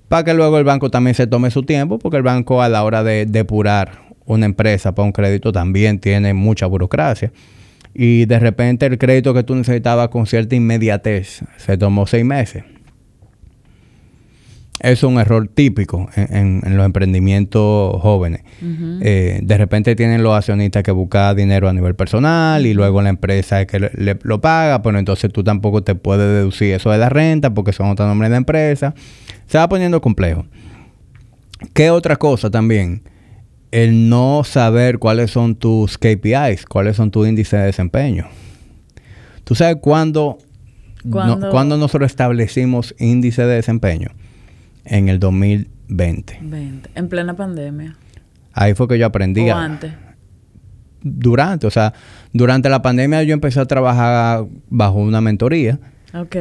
[0.08, 2.84] para que luego el banco también se tome su tiempo, porque el banco a la
[2.84, 7.32] hora de depurar una empresa para un crédito también tiene mucha burocracia.
[8.00, 12.64] y de repente el crédito que tú necesitabas con cierta inmediatez se tomó seis meses.
[14.80, 18.42] Es un error típico en, los emprendimientos jóvenes.
[19.02, 23.10] Eh, de repente tienen los accionistas que buscan dinero a nivel personal y luego la
[23.10, 27.00] empresa es que le, lo paga, pero entonces tú tampoco te puedes deducir eso de
[27.00, 28.94] la renta porque son otros nombres de empresa.
[29.48, 30.46] Se va poniendo complejo.
[31.74, 33.02] ¿Qué otra cosa también?
[33.72, 38.28] El no saber cuáles son tus KPIs, cuáles son tus índices de desempeño.
[39.44, 40.38] ¿Tú sabes cuándo,
[41.10, 44.12] cuando nosotros establecimos índice de desempeño?
[44.90, 46.40] En el 2020.
[46.96, 47.96] En plena pandemia.
[48.54, 49.50] Ahí fue que yo aprendí.
[49.50, 49.94] ¿O antes?
[51.04, 51.94] Durante, o sea,
[52.34, 55.80] durante la pandemia yo empecé a trabajar bajo una mentoría.
[56.14, 56.36] Ok.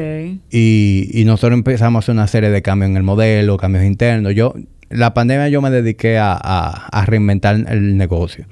[0.51, 4.35] Y, y nosotros empezamos a hacer una serie de cambios en el modelo, cambios internos.
[4.35, 4.55] Yo,
[4.89, 8.47] la pandemia yo me dediqué a, reinventar el negocio.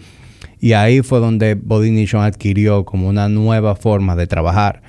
[0.60, 4.82] Y ahí fue donde Body Nation adquirió como una nueva forma de trabajar,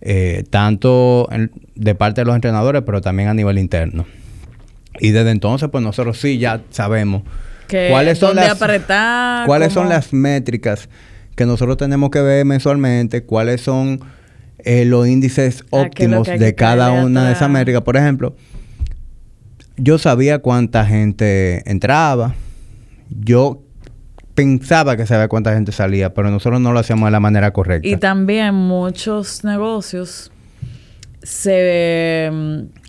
[0.00, 1.28] eh, tanto
[1.74, 4.06] de parte de los entrenadores, pero también a nivel interno.
[5.00, 7.22] Y desde entonces, pues nosotros sí ya sabemos
[7.90, 8.58] cuáles son las
[9.46, 10.88] cuáles son las métricas
[11.34, 14.00] que nosotros tenemos que ver mensualmente, cuáles son
[14.58, 17.82] eh, los índices óptimos de cada una de esas métricas.
[17.82, 18.36] Por ejemplo,
[19.76, 22.34] yo sabía cuánta gente entraba.
[23.08, 23.62] Yo
[24.34, 27.88] pensaba que sabía cuánta gente salía, pero nosotros no lo hacíamos de la manera correcta.
[27.88, 30.31] Y también muchos negocios
[31.22, 32.30] se,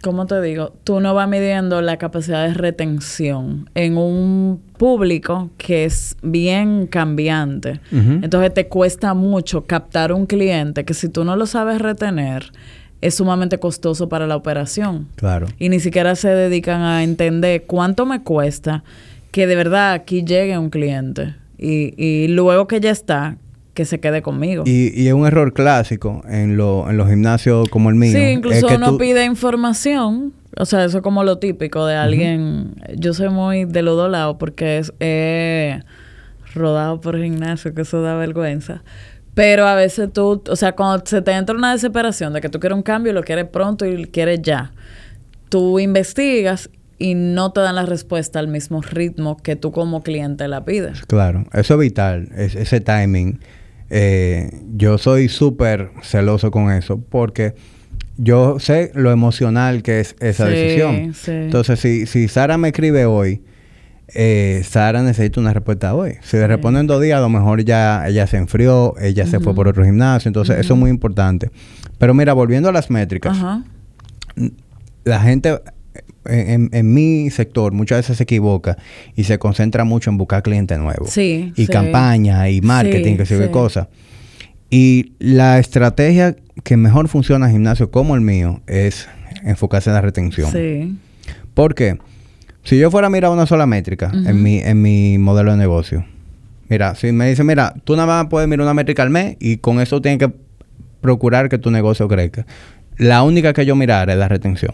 [0.02, 0.74] ¿cómo te digo?
[0.84, 7.80] Tú no vas midiendo la capacidad de retención en un público que es bien cambiante.
[7.91, 12.52] Entonces te cuesta mucho captar un cliente que si tú no lo sabes retener,
[13.02, 15.08] es sumamente costoso para la operación.
[15.15, 15.48] Claro.
[15.60, 18.84] Y ni siquiera se dedican a entender cuánto me cuesta
[19.32, 21.36] que de verdad aquí llegue un cliente.
[21.58, 23.38] Y, y luego que ya está,
[23.73, 24.63] que se quede conmigo.
[24.65, 28.17] Y, es un error clásico en, lo, en los gimnasios como el mío.
[28.17, 30.33] Sí, incluso uno pide información.
[30.57, 32.75] O sea, eso es como lo típico de alguien.
[32.95, 34.93] Yo soy muy de los dos lados porque es
[36.53, 38.83] rodado por gimnasio, que eso da vergüenza.
[39.33, 42.59] Pero a veces tú, o sea, cuando se te entra una desesperación de que tú
[42.59, 44.71] quieres un cambio, lo quieres pronto y lo quieres ya,
[45.49, 50.47] tú investigas y no te dan la respuesta al mismo ritmo que tú como cliente
[50.47, 51.01] la pides.
[51.07, 53.39] Claro, eso es vital, ese timing.
[53.95, 57.53] Eh, yo soy súper celoso con eso porque
[58.17, 61.13] yo sé lo emocional que es esa decisión.
[61.27, 63.43] Entonces, si, si Sara me escribe hoy,
[64.15, 66.15] eh, Sara necesita una respuesta hoy.
[66.23, 69.39] Si le respondo en dos días, a lo mejor ya ella se enfrió, ella se
[69.39, 70.27] fue por otro gimnasio.
[70.27, 71.51] Entonces, eso es muy importante.
[71.99, 73.38] Pero mira, volviendo a las métricas,
[75.03, 75.62] la gente
[76.25, 78.77] en, mi sector muchas veces se equivoca
[79.15, 81.09] y se concentra mucho en buscar clientes nuevos.
[81.09, 81.53] Sí.
[81.55, 83.88] Y campaña y marketing, que se cosas.
[84.69, 89.07] Y la estrategia que mejor funciona en gimnasio como el mío es
[89.43, 90.51] enfocarse en la retención.
[90.51, 90.97] Sí.
[91.53, 91.97] ¿Por qué?
[92.63, 96.05] Si yo fuera a mirar una sola métrica en, mi, en mi modelo de negocio,
[96.69, 99.57] mira, si me dice, mira, tú nada más puedes mirar una métrica al mes y
[99.57, 100.33] con eso tienes que
[101.01, 102.45] procurar que tu negocio crezca.
[102.97, 104.73] La única que yo mirar es la retención.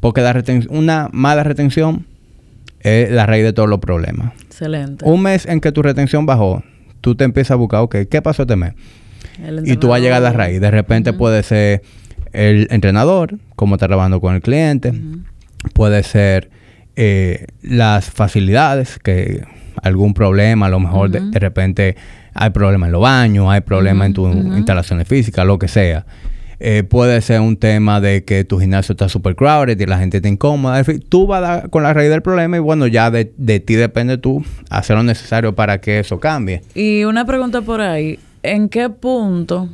[0.00, 2.06] Porque la una mala retención
[2.80, 4.32] es la raíz de todos los problemas.
[4.44, 5.04] Excelente.
[5.04, 6.62] Un mes en que tu retención bajó,
[7.00, 8.74] tú te empiezas a buscar, ok, ¿qué pasó este mes?
[9.64, 10.60] Y tú vas a llegar a la raíz.
[10.60, 11.82] De repente puede ser
[12.32, 14.92] el entrenador, cómo está trabajando con el cliente.
[15.74, 16.50] Puede ser
[16.96, 19.44] eh, las facilidades, que
[19.82, 21.96] algún problema, a lo mejor de, repente
[22.34, 26.04] hay problema en los baños, hay problema en tus instalaciones físicas, lo que sea.
[26.60, 30.16] Eh, puede ser un tema de que tu gimnasio está super crowded y la gente
[30.16, 30.78] está incómoda.
[30.78, 34.18] En fin, tú vas con la raíz del problema y bueno, ya de, ti depende
[34.18, 36.62] tú hacer lo necesario para que eso cambie.
[36.74, 39.68] Y una pregunta por ahí, ¿en qué punto,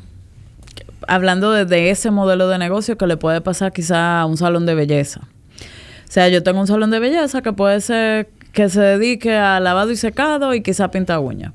[1.09, 4.75] hablando de, ese modelo de negocio que le puede pasar quizá a un salón de
[4.75, 5.23] belleza?
[5.23, 9.59] O sea, yo tengo un salón de belleza que puede ser que se dedique a
[9.59, 11.53] lavado y secado y quizá pinta uñas.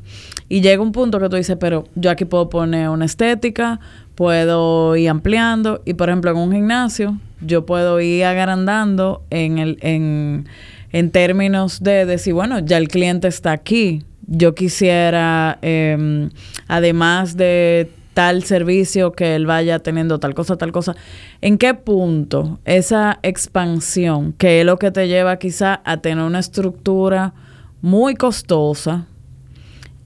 [0.50, 3.80] Y llega un punto que tú dices, pero yo aquí puedo poner una estética,
[4.20, 9.78] puedo ir ampliando y por ejemplo en un gimnasio yo puedo ir agrandando en, el,
[9.80, 10.46] en,
[10.92, 14.04] en términos de decir, bueno, ya el cliente está aquí.
[14.28, 16.32] Yo quisiera, em,
[16.68, 20.98] además de tal servicio que él vaya teniendo tal cosa, tal cosa.
[21.40, 26.40] ¿En qué punto esa expansión, que es lo que te lleva quizá a tener una
[26.40, 27.34] estructura
[27.82, 29.08] muy costosa,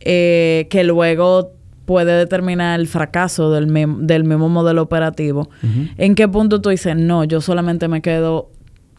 [0.02, 1.53] eh, que luego
[1.86, 3.68] puede determinar el fracaso del,
[4.00, 5.50] del mismo modelo operativo.
[5.98, 8.50] ¿En qué punto tú dices, no, yo solamente me quedo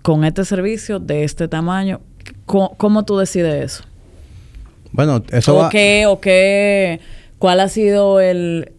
[0.03, 2.01] con este servicio de este tamaño?
[2.47, 3.85] ¿Cómo, tú decides eso?
[4.93, 7.01] Bueno, eso ¿O qué, o qué,
[7.39, 8.73] cuál ha sido el,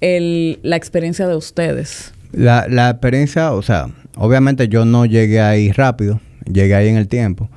[0.00, 2.12] el, la experiencia de ustedes.
[2.32, 6.20] La, la experiencia, o sea, obviamente yo no llegué ahí rápido,
[6.52, 7.48] llegué ahí en el tiempo,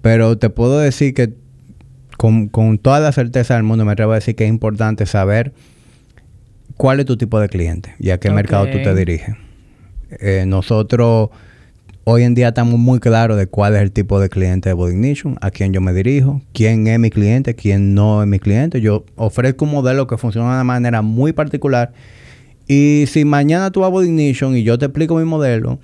[0.00, 1.34] pero te puedo decir que
[2.20, 5.54] con, con toda la certeza del mundo me atrevo a decir que es importante saber
[6.76, 9.36] cuál es tu tipo de cliente y a qué mercado tú te diriges.
[10.20, 11.30] Eh, nosotros
[12.04, 14.92] hoy en día estamos muy claros de cuál es el tipo de cliente de Body
[14.92, 18.82] Ignition, a quién yo me dirijo, quién es mi cliente, quién no es mi cliente.
[18.82, 21.94] Yo ofrezco un modelo que funciona de una manera muy particular.
[22.68, 25.78] Y si mañana tú vas a Body Ignition y yo te explico mi modelo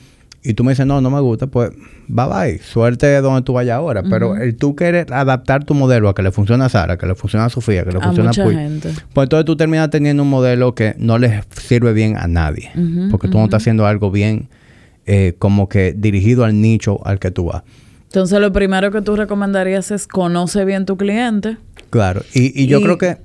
[0.49, 1.71] y tú me dices, no, no me gusta, pues
[2.09, 2.59] bye bye.
[2.61, 4.03] Suerte donde tú vayas ahora.
[4.09, 7.15] Pero el tú quieres adaptar tu modelo a que le funcione a Sara, que le
[7.15, 8.55] funcione a Sofía, que le A funcione a Puy.
[8.55, 8.91] gente.
[9.13, 12.71] Pues entonces tú terminas teniendo un modelo que no les sirve bien a nadie.
[13.11, 14.49] Porque tú no estás haciendo algo bien
[15.07, 17.63] eh, como que dirigido al nicho al que tú vas.
[18.07, 21.59] Entonces, lo primero que tú recomendarías es conoce bien tu cliente.
[21.91, 22.23] Claro.
[22.35, 23.19] Y, y yo Y- creo que,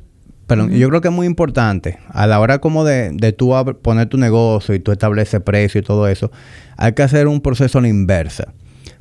[0.55, 4.17] yo creo que es muy importante a la hora como de, de tú poner tu
[4.17, 6.31] negocio y tú estableces precio y todo eso,
[6.77, 8.53] hay que hacer un proceso a la inversa.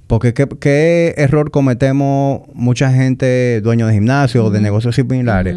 [0.07, 5.57] Porque ¿qué, qué error cometemos mucha gente, dueño de gimnasio o de negocios similares?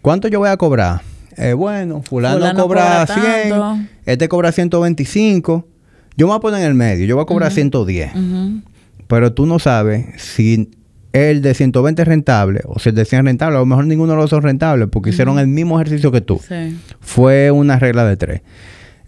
[0.00, 1.02] ¿Cuánto yo voy a cobrar?
[1.36, 3.78] Eh, bueno, fulano, Fulano cobra, cobra 100, tanto.
[4.06, 5.68] este cobra 125.
[6.16, 8.14] Yo me voy a poner en el medio, yo voy a cobrar 110.
[8.14, 8.62] Ujú.
[9.06, 10.70] Pero tú no sabes si
[11.16, 13.56] el de 120 es rentable o si el de 100 es rentable.
[13.56, 16.20] A lo mejor ninguno de los dos es rentable porque hicieron el mismo ejercicio que
[16.20, 16.40] tú.
[16.46, 16.78] Sí.
[17.00, 18.42] Fue una regla de tres.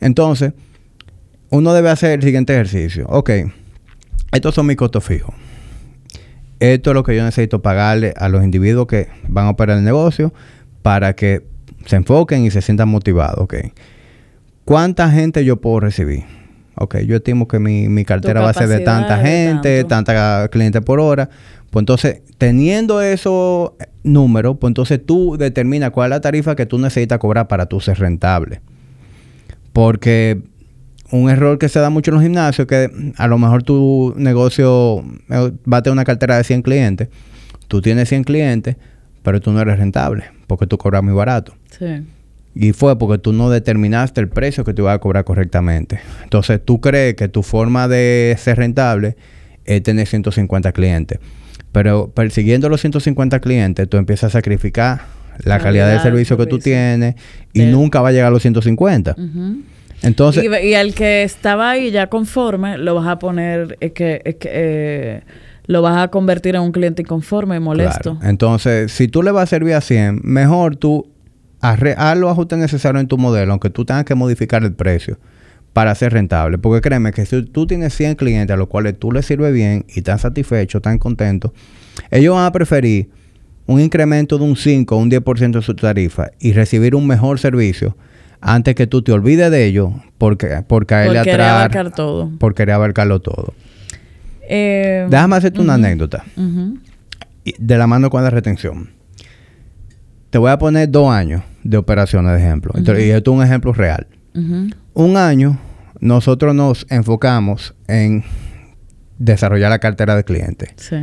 [0.01, 0.55] Entonces,
[1.51, 3.07] uno debe hacer el siguiente ejercicio.
[3.09, 3.31] Ok,
[4.33, 5.35] estos son mis costos fijos.
[6.61, 9.85] Esto es lo que yo necesito pagarle a los individuos que van a operar el
[9.85, 10.33] negocio
[10.83, 11.45] para que
[11.85, 13.39] se enfoquen y se sientan motivados.
[13.39, 13.55] Ok.
[14.65, 16.25] ¿Cuánta gente yo puedo recibir?
[16.75, 20.81] Ok, yo estimo que mi, mi cartera va a ser de tanta gente, tanta cliente
[20.81, 21.29] por hora.
[21.71, 26.67] Pues entonces, teniendo esos eh, números, pues entonces tú determinas cuál es la tarifa que
[26.67, 28.61] tú necesitas cobrar para tú ser rentable.
[29.73, 30.41] Porque
[31.11, 34.15] un error que se da mucho en los gimnasios es que a lo mejor tu
[34.17, 37.09] negocio eh, va a tener una cartera de 100 clientes.
[37.69, 38.77] Tú tienes 100 clientes,
[39.23, 41.55] pero tú no eres rentable porque tú cobras muy barato.
[41.79, 42.05] Sí.
[42.55, 46.01] Y fue porque tú no determinaste el precio que te ibas a cobrar correctamente.
[46.25, 49.17] Entonces tú crees que tu forma de ser rentable
[49.65, 51.21] es tener 150 clientes.
[51.73, 55.03] Pero persiguiendo los 150 clientes, tú empiezas a sacrificar
[55.45, 57.15] la calidad, Calidad del servicio que tú tienes
[57.53, 59.15] y Del- nunca va a llegar a los 150.
[59.17, 59.59] Ujú.
[60.03, 64.23] Entonces, y, y al que estaba ahí ya conforme, lo vas a poner, es que,
[64.25, 65.21] es que, eh,
[65.67, 68.15] lo vas a convertir en un cliente inconforme y molesto.
[68.17, 68.31] Claro.
[68.31, 71.11] Entonces, si tú le vas a servir a 100, mejor tú
[71.61, 75.19] haz los ajustes necesarios en tu modelo, aunque tú tengas que modificar el precio
[75.73, 76.59] para ser rentable.
[76.59, 79.85] Porque créeme que si tú tienes 100 clientes a los cuales tú les sirves bien
[79.89, 81.53] y están satisfechos, están contentos,
[82.11, 83.11] ellos van a preferir
[83.67, 87.39] un incremento de un 5 o un 10% de su tarifa y recibir un mejor
[87.39, 87.97] servicio
[88.41, 92.31] antes que tú te olvides de ellos porque, por caerle Por querer abarcar todo.
[92.39, 93.53] por querer abarcarlo todo.
[94.49, 96.25] Eh, Déjame hacerte una anécdota
[97.59, 98.91] de la mano con la retención.
[100.31, 102.73] Te voy a poner dos años de operaciones de ejemplo.
[102.75, 104.07] Entonces, y esto es un ejemplo real.
[104.99, 105.57] Un año,
[106.01, 108.25] nosotros nos enfocamos en
[109.17, 110.71] desarrollar la cartera de clientes.
[110.75, 110.97] Sí.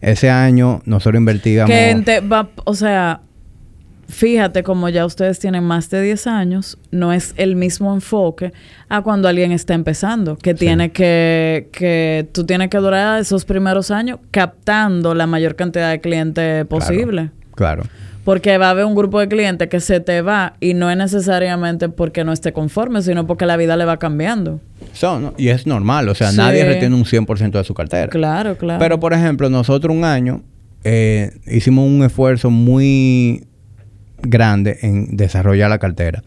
[0.00, 1.68] Ese año, nosotros invertíamos...
[1.68, 3.20] Que ente- va, o sea,
[4.06, 8.52] fíjate como ya ustedes tienen más de 10 años, no es el mismo enfoque
[8.88, 13.90] a cuando alguien está empezando, que tiene que, que tú tienes que durar esos primeros
[13.90, 17.32] años captando la mayor cantidad de clientes posible.
[17.56, 17.82] Claro.
[18.24, 20.96] Porque va a haber un grupo de clientes que se te va y no es
[20.96, 24.60] necesariamente porque no esté conforme, sino porque la vida le va cambiando.
[24.92, 26.08] So, no, y es normal.
[26.08, 26.36] O sea, Sí.
[26.36, 28.08] nadie retiene un 100% de su cartera.
[28.08, 28.78] Claro, claro.
[28.78, 30.42] Pero, por ejemplo, nosotros un año
[30.84, 33.44] eh, hicimos un esfuerzo muy
[34.22, 36.22] grande en desarrollar la cartera.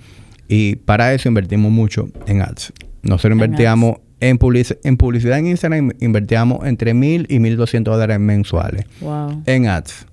[0.47, 2.71] Y para eso invertimos mucho en ads.
[3.03, 8.19] Nosotros invertíamos en, publici- en publicidad en Instagram, invertíamos entre mil y mil doscientos dólares
[8.19, 9.41] mensuales wow.
[9.45, 10.05] en ads.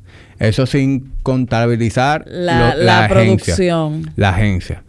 [0.43, 3.55] Eso sin contabilizar La, lo- la, agencia.
[3.55, 4.11] producción.
[4.17, 4.83] La agencia.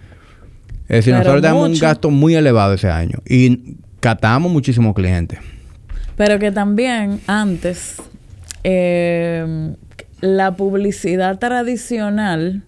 [0.90, 3.20] Es decir, Pero nosotros tenemos un gasto muy elevado ese año.
[3.28, 5.40] Y captamos muchísimos clientes.
[6.18, 7.98] Pero que también antes
[8.64, 9.74] eh,
[10.22, 12.64] la publicidad tradicional.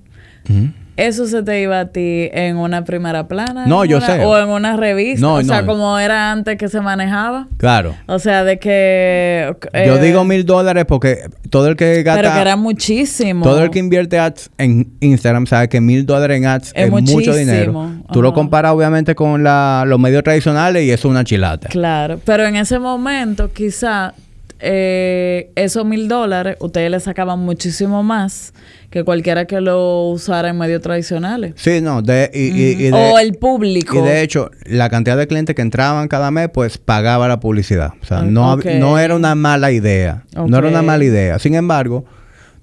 [0.97, 3.65] Eso se te iba a ti en una primera plana.
[3.65, 4.23] No, yo una- sé.
[4.25, 5.19] O en una revista.
[5.25, 7.47] No, o sea, como era antes que se manejaba.
[7.57, 7.95] Claro.
[8.07, 9.53] O sea, de que...
[9.73, 11.19] Yo eh, digo mil dólares porque
[11.49, 12.21] todo el que gasta...
[12.21, 13.43] Pero que era muchísimo.
[13.43, 16.91] Todo el que invierte ads en Instagram sabe que mil dólares en ads Es es,
[16.91, 17.91] mucho dinero.
[18.13, 18.35] Tú lo Ajá.
[18.35, 21.67] comparas obviamente con la- los medios tradicionales y eso es una chilata.
[21.69, 24.13] Claro, pero en ese momento quizá
[24.59, 28.53] eh, esos mil dólares, ustedes le sacaban muchísimo más
[28.95, 31.51] que cualquiera que lo usara en medios tradicionales.
[31.57, 33.97] Sí, no, de, y, y- y de- o el público.
[33.99, 37.91] Y de hecho, la cantidad de clientes que entraban cada mes, pues pagaba la publicidad.
[38.01, 40.23] O sea, Ah, no, no era una mala idea.
[40.33, 41.39] No era una mala idea.
[41.39, 42.05] Sin embargo,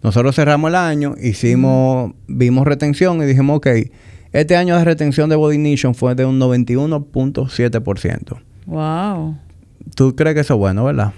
[0.02, 3.66] nosotros cerramos el año, hicimos, vimos retención y dijimos, ok,
[4.32, 8.38] este año de retención de Body Nation fue de un 91.7%.
[8.64, 9.36] Wow.
[9.94, 11.12] ¿Tú crees que eso es bueno, verdad?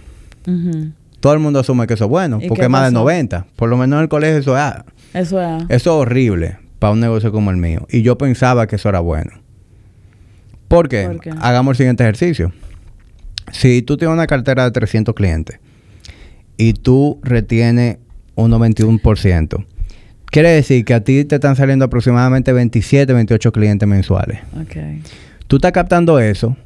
[1.21, 2.99] Todo el mundo asume que eso es bueno, ¿Y porque es más de pasó?
[3.05, 3.47] 90.
[3.57, 4.85] Por lo menos en el colegio eso es, ah,
[5.15, 5.62] Eso es.
[5.69, 7.87] eso es horrible para un negocio como el mío.
[7.91, 9.31] Y yo pensaba que eso era bueno.
[10.69, 11.07] ¿Por qué?
[11.07, 11.31] ¿Por qué?
[11.41, 12.53] Hagamos el siguiente ejercicio.
[13.53, 15.61] Si tú tienes una cartera de 300 clientes
[16.57, 17.99] y tú retienes
[18.35, 19.65] un 91%,
[20.27, 24.41] quiere decir que a ti te están saliendo aproximadamente 27, 28 clientes mensuales.
[25.47, 26.57] Tú estás captando eso,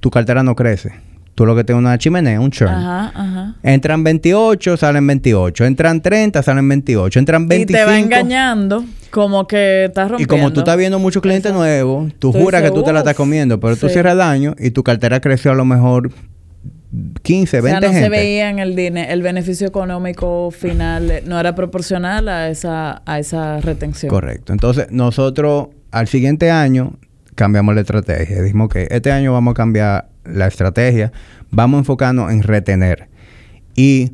[0.00, 0.92] tu cartera no crece.
[1.40, 2.70] Tú lo que tienes es una chimenea, un churn.
[2.70, 3.54] Ajá, ajá.
[3.62, 5.64] Entran 28, salen 28.
[5.64, 7.18] Entran 30, salen 28.
[7.18, 7.72] Entran 25.
[7.72, 10.34] Y te va engañando como que estás Y rompiendo.
[10.34, 13.14] como tú estás viendo muchos clientes nuevos, tú Tú juras que tú te la estás
[13.14, 13.94] "Uf, comiendo, pero tú sí.
[13.94, 16.10] cierras el año y tu cartera creció a lo mejor
[17.22, 18.04] 15, o sea, 20 no gente.
[18.04, 23.00] se veía en el dine- el beneficio económico final, eh, no era proporcional a esa,
[23.06, 24.10] a esa retención.
[24.10, 24.52] Correcto.
[24.52, 26.92] Entonces, nosotros al siguiente año
[27.40, 28.42] cambiamos la estrategia.
[28.42, 31.10] Dijimos que este año vamos a cambiar la estrategia,
[31.50, 33.08] vamos a enfocarnos en retener
[33.74, 34.12] y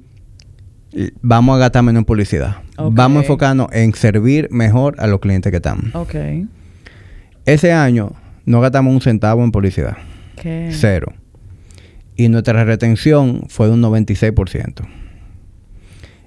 [1.23, 2.59] vamos a gastar menos en publicidad.
[2.79, 5.93] Vamos a enfocarnos en servir mejor a los clientes que estamos.
[5.97, 6.15] Ok.
[7.47, 8.13] Ese año
[8.45, 9.97] no gastamos un centavo en publicidad.
[10.41, 10.69] ¿Qué?
[10.71, 11.13] Cero.
[12.15, 14.87] Y nuestra retención fue de un 96%.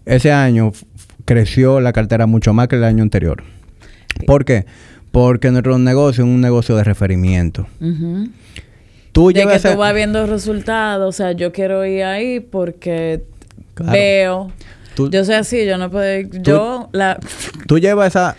[0.04, 0.74] Ese año
[1.24, 3.41] creció la cartera mucho más que el año anterior.
[4.26, 4.66] ¿Por qué?
[5.12, 7.66] Porque nuestro negocio es un negocio de referimiento.
[9.12, 12.39] Tú De que llevas ese- tú vas viendo resultados, o sea, yo quiero ir ahí
[12.39, 13.24] porque
[13.74, 13.91] Claro.
[13.91, 14.51] veo.
[14.95, 16.28] Tú- yo soy así, yo no puedo.
[16.43, 17.20] Yo, la.
[17.68, 18.36] Tú llevas esa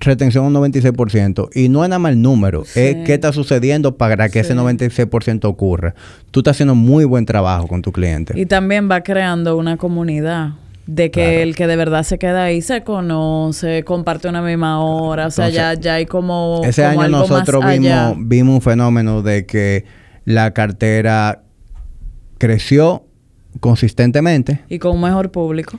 [0.00, 2.80] retención a un 96% y no es nada más el número, Sí.
[2.80, 4.54] es qué está sucediendo para que ese Sí.
[4.56, 5.94] 96% ocurra.
[6.32, 8.38] Tú estás haciendo muy buen trabajo con tu cliente.
[8.38, 10.50] Y también va creando una comunidad
[10.86, 11.40] de que Claro.
[11.42, 15.48] el que de verdad se queda ahí se conoce, comparte una misma hora, o sea,
[15.48, 16.60] ya, Entonces, ya hay como.
[16.64, 18.10] Ese como año algo más nosotros allá.
[18.10, 19.84] vimos, vimos un fenómeno de que
[20.24, 21.42] la cartera
[22.38, 23.04] creció
[23.60, 25.78] consistentemente, Y con un mejor público.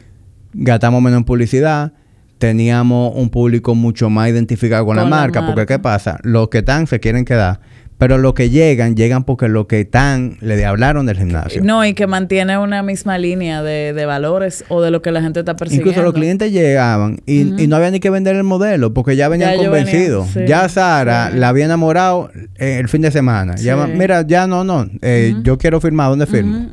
[0.53, 1.93] gastamos menos en publicidad,
[2.37, 5.75] teníamos un público mucho más identificado con, la Con la marca, porque marca.
[5.75, 6.19] ¿qué pasa?
[6.23, 7.59] Los que están se quieren quedar,
[8.03, 11.63] pero los que llegan, llegan porque los que están le hablaron del gimnasio.
[11.63, 15.21] No, y que mantiene una misma línea de, de valores o de lo que la
[15.21, 15.89] gente está persiguiendo.
[15.89, 19.51] Incluso los clientes llegaban y, no había ni que vender el modelo porque ya venían
[19.55, 20.27] Ya convencidos.
[20.33, 21.37] sí, ya Sara sí.
[21.37, 23.55] la había enamorado eh, el fin de semana.
[23.55, 24.85] Ya, mira, ya no, no.
[25.01, 25.35] eh.
[25.43, 26.09] Yo quiero firmar.
[26.09, 26.67] ¿Dónde firmo?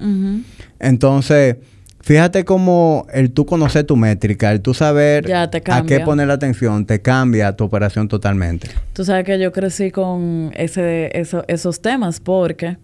[0.81, 1.59] Entonces,
[2.01, 5.51] fíjate cómo el tú conocer tu métrica, el tú saber a
[5.87, 8.69] qué poner la atención, te cambia tu operación totalmente.
[8.93, 12.77] Tú sabes que yo crecí con ese, eso- esos temas porque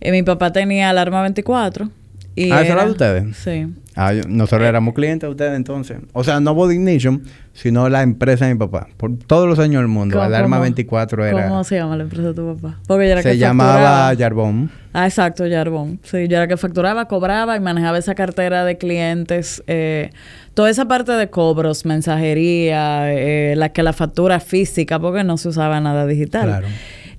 [0.00, 1.88] eh, mi papá tenía alarma 24.
[2.36, 3.36] Y Ah, ¿esa era era- de ustedes?
[3.36, 3.66] Sí.
[3.96, 5.98] Ah, yo- nosotros éramos clientes de ustedes entonces.
[6.12, 7.22] O sea, no Body Ignition,
[7.52, 8.88] sino la empresa de mi papá.
[8.96, 10.14] Por todos los años del mundo.
[10.14, 11.48] ¿Cómo- Alarma cómo- 24 era.
[11.48, 12.78] ¿Cómo se llama la empresa de tu papá?
[12.88, 14.12] Porque yo era se que llamaba.
[14.14, 14.70] Yarbón.
[14.92, 16.00] Ah, exacto, Yarbón.
[16.02, 19.62] Sí, yo era que facturaba, cobraba y manejaba esa cartera de clientes.
[19.68, 20.10] eh,
[20.54, 25.48] toda esa parte de cobros, mensajería, eh, la que la factura física, porque no se
[25.48, 26.46] usaba nada digital.
[26.46, 26.66] Claro.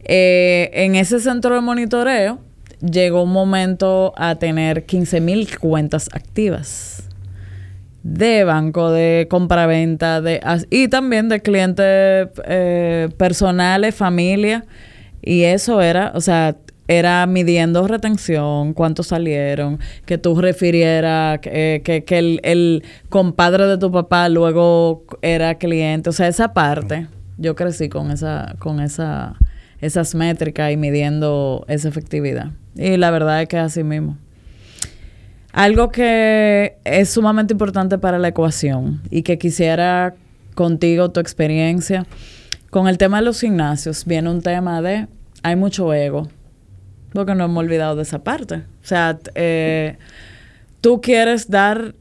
[0.04, 2.40] Eh, en ese centro de monitoreo
[2.92, 7.06] llegó un momento a tener 15 mil cuentas activas
[8.06, 14.64] de banco, de compraventa, de y también de clientes eh, personales, familia.
[15.24, 16.56] Y eso era, o sea,
[16.88, 23.80] era midiendo retención, cuántos salieron, que tú refirieras, que, que, que el, el compadre de
[23.80, 26.12] tu papá luego era cliente.
[26.12, 27.08] O sea, esa parte,
[27.40, 29.36] yo crecí con esa, con esa,
[29.82, 32.52] esas métricas y midiendo esa efectividad.
[32.76, 34.18] Y la verdad es que es así mismo.
[35.52, 40.16] Algo que es sumamente importante para la ecuación y que quisiera
[40.54, 42.06] contigo tu experiencia.
[42.70, 45.08] Con el tema de los gimnasios viene un tema de
[45.44, 46.28] hay mucho ego,
[47.14, 48.56] porque no hemos olvidado de esa parte.
[48.56, 49.98] O sea, eh,
[50.82, 51.96] tú quieres dar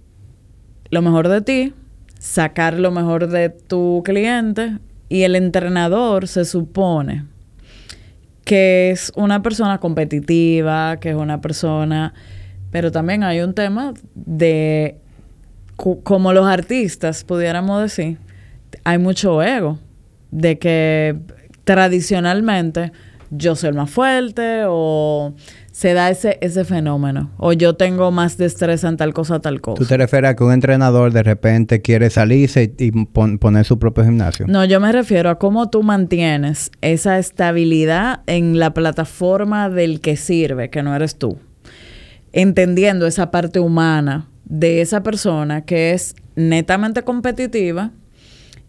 [0.90, 1.74] lo mejor de ti,
[2.18, 7.24] sacar lo mejor de tu cliente y el entrenador se supone
[8.44, 12.14] que es una persona competitiva, que es una persona,
[12.70, 14.98] pero también hay un tema de
[15.76, 18.18] como los artistas, pudiéramos decir,
[18.84, 19.78] hay mucho ego
[20.30, 21.16] de que
[21.64, 22.92] tradicionalmente
[23.30, 25.34] yo soy el más fuerte o
[25.74, 27.32] se da ese, ese fenómeno.
[27.36, 29.76] O yo tengo más destreza en tal cosa, tal cosa.
[29.76, 34.04] ¿Tú te refieres a que un entrenador de repente quiere salirse y poner su propio
[34.04, 34.46] gimnasio?
[34.46, 40.16] No, yo me refiero a cómo tú mantienes esa estabilidad en la plataforma del que
[40.16, 41.38] sirve, que no eres tú.
[42.32, 47.90] Entendiendo esa parte humana de esa persona que es netamente competitiva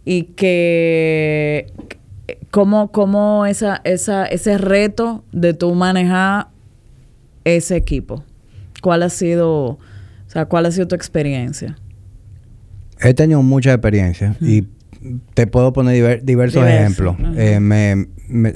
[0.06, 1.72] y que
[2.50, 6.55] cómo, cómo esa, esa, ese reto de tú manejar
[7.46, 8.24] ese equipo?
[8.82, 9.80] ¿Cuál ha sido, o
[10.28, 11.78] sea, cuál ha sido tu experiencia?
[13.00, 14.68] He tenido mucha experiencia y
[15.34, 17.16] te puedo poner diversos ejemplos.
[17.38, 18.08] Eh, me,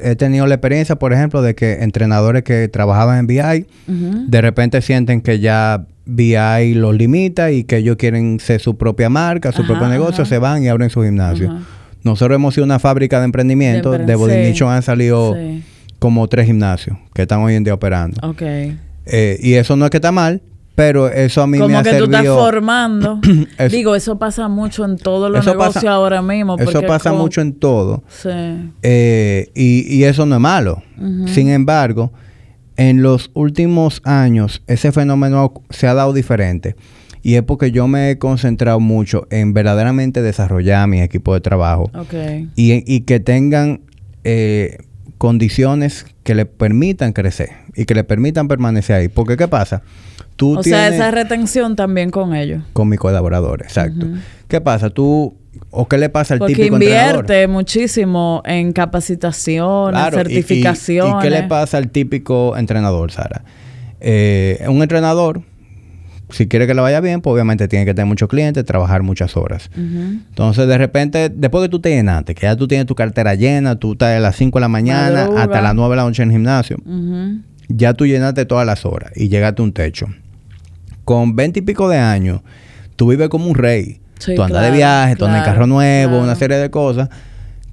[0.01, 4.81] he tenido la experiencia, por ejemplo, de que entrenadores que trabajaban en BI de repente
[4.81, 9.65] sienten que ya BI los limita y que ellos quieren ser su propia marca, su
[9.65, 11.59] propio negocio, se van y abren su gimnasio.
[12.03, 13.91] Nosotros hemos sido una fábrica de emprendimiento.
[13.91, 15.35] De, de han salido
[15.99, 18.27] como tres gimnasios que están hoy en día operando.
[18.27, 18.41] Ok.
[18.41, 20.41] Eh, y eso no es que está mal,
[20.75, 22.05] pero eso a mí me ha servido...
[22.05, 23.19] Como que tú estás formando.
[23.69, 26.57] Digo, eso pasa mucho en todos los negocios ahora mismo.
[26.57, 28.03] Eso pasa mucho en todo.
[28.07, 28.29] Sí.
[28.81, 30.81] Eh, y, eso no es malo.
[31.27, 32.11] Sin embargo,
[32.77, 36.77] en los últimos años, ese fenómeno se ha dado diferente.
[37.21, 41.91] Y es porque yo me he concentrado mucho en verdaderamente desarrollar mi equipo de trabajo.
[41.93, 42.49] Okay.
[42.55, 43.81] Y, y que tengan
[44.23, 44.77] eh,
[45.19, 49.07] condiciones que le permitan crecer y que le permitan permanecer ahí.
[49.09, 49.83] Porque, ¿qué pasa?
[50.37, 52.63] Tú o sea, esa retención también con ellos.
[52.73, 54.07] Con mis colaboradores, exacto.
[54.47, 54.89] ¿Qué pasa?
[54.89, 55.35] Tú
[55.71, 61.15] ¿O qué le pasa al Porque típico invierte muchísimo en capacitación, en certificaciones.
[61.17, 63.43] Y, qué le pasa al típico entrenador, Sara?
[63.99, 65.41] Eh, un entrenador
[66.29, 69.35] si quiere que le vaya bien, pues obviamente tiene que tener muchos clientes, trabajar muchas
[69.35, 69.69] horas.
[69.75, 73.75] Entonces, de repente, después que tú te llenaste, que ya tú tienes tu cartera llena,
[73.77, 76.29] tú estás a las 5 de la mañana hasta las 9 de la noche en
[76.29, 76.77] el gimnasio,
[77.67, 80.07] ya tú llenaste todas las horas y llegaste a un techo.
[81.05, 82.41] Con 20 y pico de años,
[82.95, 83.99] tú vives como un rey.
[84.35, 87.09] tú andas de viaje, tú andas en carro nuevo, una serie de cosas.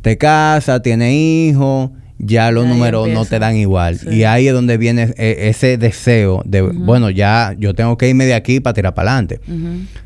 [0.01, 3.99] Te casas, tienes hijos ya los números no te dan igual.
[4.11, 8.27] Y ahí es donde viene e, ese deseo de, bueno, ya yo tengo que irme
[8.27, 9.41] de aquí para tirar para adelante.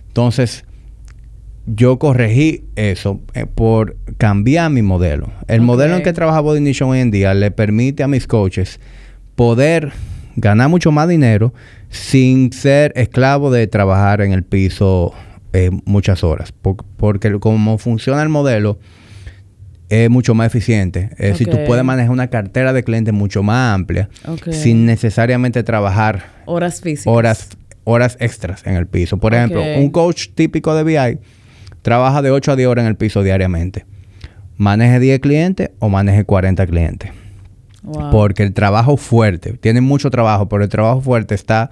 [0.09, 0.65] Entonces,
[1.67, 5.31] yo corregí eso eh, por cambiar mi modelo.
[5.47, 8.81] El modelo en que trabaja Body Nation hoy en día le permite a mis coaches
[9.37, 9.93] poder
[10.37, 11.53] ganar mucho más dinero
[11.91, 15.13] sin ser esclavo de trabajar en el piso
[15.53, 16.53] eh, muchas horas.
[16.97, 18.79] porque como funciona el modelo,
[19.91, 21.11] es mucho más eficiente.
[21.19, 24.09] Es decir, tú puedes manejar una cartera de clientes mucho más amplia
[24.51, 27.13] sin necesariamente trabajar horas físicas.
[27.13, 27.49] Horas,
[27.85, 29.19] horas extras en el piso.
[29.19, 31.19] Por ejemplo, un coach típico de BI
[31.83, 33.85] trabaja de 8 a 10 horas en el piso diariamente.
[34.57, 37.11] Maneje 10 clientes o maneje 40 clientes.
[38.13, 41.71] Porque el trabajo fuerte, tiene mucho trabajo, pero el trabajo fuerte está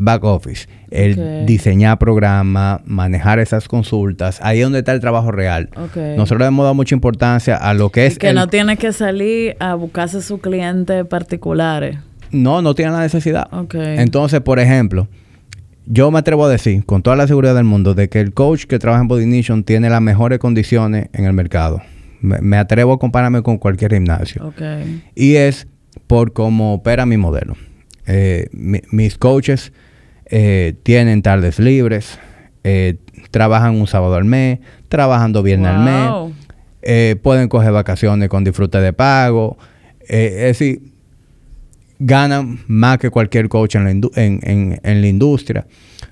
[0.00, 5.68] back office, el diseñar programas, manejar esas consultas, ahí es donde está el trabajo real.
[6.16, 8.18] Nosotros hemos dado mucha importancia a lo que es...
[8.18, 11.98] que no tiene que salir a buscarse sus clientes particulares.
[12.32, 13.48] No, no tiene la necesidad.
[13.72, 15.06] Entonces, por ejemplo,
[15.84, 18.64] yo me atrevo a decir, con toda la seguridad del mundo, de que el coach
[18.64, 21.82] que trabaja en Body Nation tiene las mejores condiciones en el mercado.
[22.22, 24.54] Me, atrevo a compararme con cualquier gimnasio.
[25.14, 25.66] Y es
[26.06, 27.54] por cómo opera mi modelo.
[28.06, 29.72] Eh, mis coaches
[30.30, 32.18] eh, tienen tardes libres,
[32.62, 32.96] eh,
[33.30, 36.34] trabajan un sábado al mes, trabajan dos viernes al mes,
[36.82, 39.58] eh, pueden coger vacaciones con disfrute de pago.
[40.08, 40.82] es decir,
[41.98, 45.66] ganan más que cualquier coach en la, en, en, la industria.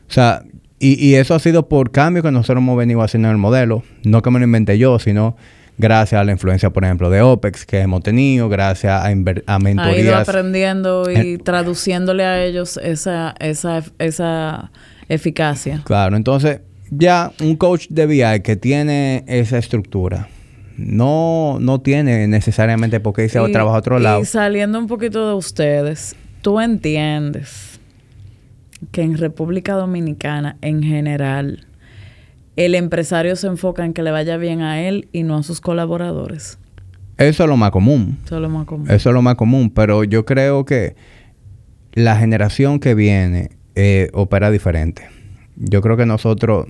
[0.09, 0.43] O sea,
[0.79, 3.83] y, y, eso ha sido por cambio que nosotros hemos venido haciendo en el modelo.
[4.05, 5.37] No que me lo inventé yo, sino
[5.79, 9.97] gracias a la influencia, por ejemplo, de OPEX que hemos tenido, gracias a, a mentorías.
[9.97, 14.71] Ha ido aprendiendo y traduciéndole a ellos esa, esa, esa
[15.09, 15.81] eficacia.
[15.85, 16.61] Claro, entonces
[16.91, 20.29] ya un coach de VI que tiene esa estructura,
[20.77, 24.21] no, no tiene necesariamente por qué irse a trabajar a otro lado.
[24.21, 27.81] Y saliendo un poquito de ustedes, tú entiendes
[28.93, 31.68] que en República Dominicana en general
[32.59, 35.61] el empresario se enfoca en que le vaya bien a él y no a sus
[35.61, 36.59] colaboradores.
[37.17, 38.19] Eso es lo más común.
[38.25, 38.91] Eso es lo más común.
[38.91, 40.97] Eso es lo más común, pero yo creo que
[41.93, 45.09] la generación que viene eh, opera diferente.
[45.55, 46.67] Yo creo que nosotros,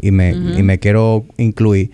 [0.00, 1.90] y me, quiero incluir,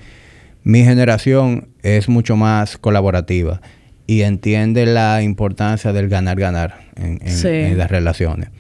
[0.63, 3.61] mi generación es mucho más colaborativa
[4.07, 8.51] y entiende la importancia del ganar-ganar en las relaciones.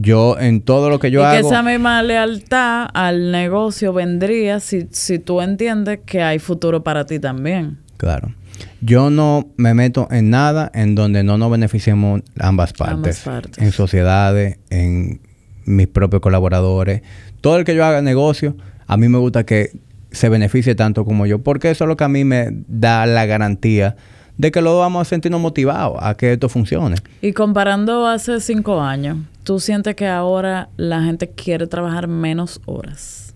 [0.00, 1.38] Yo, en todo lo que yo hago...
[1.38, 6.82] Y que esa misma lealtad al negocio vendría si, si tú entiendes que hay futuro
[6.82, 7.78] para ti también.
[7.96, 8.34] Claro.
[8.80, 12.94] yo no me meto en nada en donde no nos beneficiemos ambas partes.
[12.96, 13.62] Ambas partes.
[13.62, 15.20] En sociedades, en
[15.66, 17.02] mis propios colaboradores.
[17.42, 19.70] Todo el que yo haga negocio, a mí me gusta que
[20.10, 23.26] se beneficie tanto como yo, porque eso es lo que a mí me da la
[23.26, 23.96] garantía
[24.40, 26.96] de que lo vamos a sentirnos motivados a que esto funcione.
[27.20, 33.29] Y comparando hace cinco años, ¿tú sientes que ahora la gente quiere trabajar menos horas?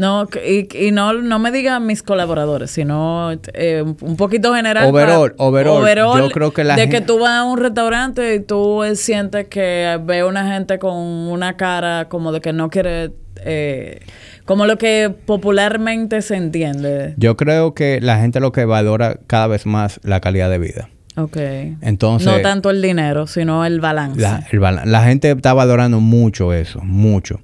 [0.00, 4.88] No, y, y no, no me digan mis colaboradores, sino eh, un poquito general.
[4.88, 7.58] Overall, para- overall, overall, yo creo que la De gente- que tú vas a un
[7.58, 12.54] restaurante y tú eh, sientes que ve una gente con una cara como de que
[12.54, 13.12] no quiere...
[13.44, 14.00] eh,
[14.46, 17.12] como lo que popularmente se entiende.
[17.18, 20.88] Yo creo que la gente lo que valora cada vez más la calidad de vida.
[21.16, 21.36] Ok.
[21.82, 24.18] Entonces, no tanto el dinero, sino el balance.
[24.20, 27.40] La, el la gente está valorando mucho eso, mucho.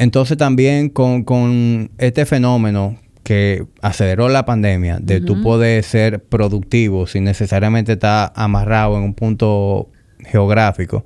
[0.00, 7.06] Entonces también con, con este fenómeno que aceleró la pandemia, de tú poder ser productivo
[7.06, 9.90] sin necesariamente estar amarrado en un punto
[10.20, 11.04] geográfico,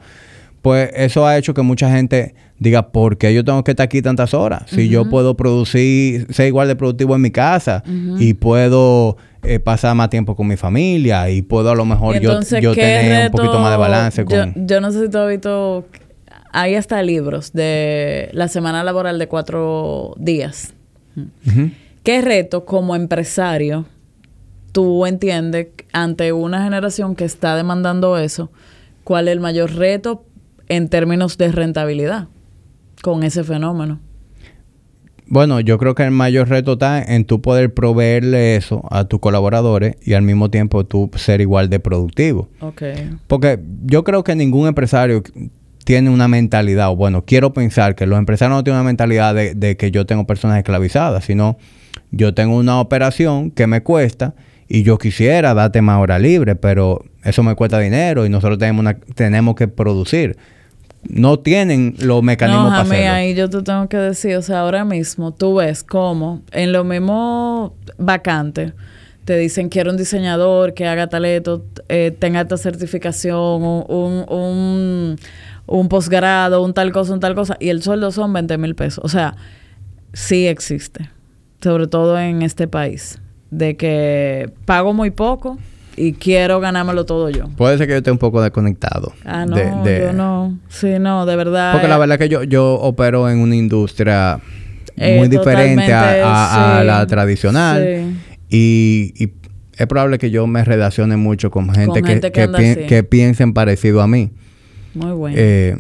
[0.63, 4.01] pues eso ha hecho que mucha gente diga, ¿por qué yo tengo que estar aquí
[4.01, 4.63] tantas horas?
[4.69, 7.83] Si yo puedo producir, ser igual de productivo en mi casa
[8.21, 12.41] y puedo eh, pasar más tiempo con mi familia y puedo a lo mejor yo,
[12.61, 14.69] yo ¿qué tener un poquito más de balance yo, con...
[14.69, 15.85] yo no sé si tú has visto...
[16.57, 20.73] Hay hasta libros de la semana laboral de cuatro días.
[22.05, 23.87] ¿Qué reto como empresario
[24.71, 28.53] tú entiendes ante una generación que está demandando eso?
[29.03, 30.27] ¿Cuál es el mayor reto
[30.69, 32.29] en términos de rentabilidad
[33.03, 33.99] con ese fenómeno?
[35.27, 39.19] Bueno, yo creo que el mayor reto está en tú poder proveerle eso a tus
[39.19, 42.49] colaboradores y al mismo tiempo tú ser igual de productivo.
[42.61, 42.83] Ok.
[43.27, 45.25] Porque yo creo que ningún empresario
[45.85, 49.55] tiene una mentalidad, o bueno, quiero pensar que los empresarios no tienen una mentalidad de,
[49.55, 51.57] de que yo tengo personas esclavizadas, sino
[52.11, 54.35] yo tengo una operación que me cuesta
[54.69, 58.81] y yo quisiera darte más hora libre, pero eso me cuesta dinero y nosotros tenemos,
[58.81, 60.37] una- tenemos que producir.
[61.07, 63.13] No tienen los mecanismos No, para hacerlo.
[63.13, 66.83] ahí yo te tengo que decir, o sea, ahora mismo tú ves cómo en lo
[66.85, 68.73] mismo vacante
[69.27, 75.17] te dicen quiero un diseñador que haga talento, eh, tenga esta certificación, un, un, un,
[75.67, 79.05] un posgrado, un tal cosa, un tal cosa, y el sueldo son 20 mil pesos.
[79.05, 79.35] O sea,
[80.13, 81.11] sí existe,
[81.63, 83.19] sobre todo en este país,
[83.51, 85.59] de que pago muy poco
[85.97, 87.49] y quiero ganármelo todo yo.
[87.57, 89.13] Puede ser que yo esté un poco desconectado.
[89.25, 90.59] Ah, no, de- de- yo no.
[90.69, 91.73] Sí, no, de verdad.
[91.73, 94.41] Porque la eh, verdad que yo, yo opero en una industria
[94.97, 98.15] Eh, muy diferente a, la tradicional.
[98.49, 99.33] Y, y
[99.77, 102.65] es probable que yo me relacione mucho con gente, que, gente que que, anda pi-
[102.65, 102.87] así.
[102.87, 104.31] que piensen parecido a mí.
[104.95, 105.37] Muy bueno.
[105.39, 105.77] Eh,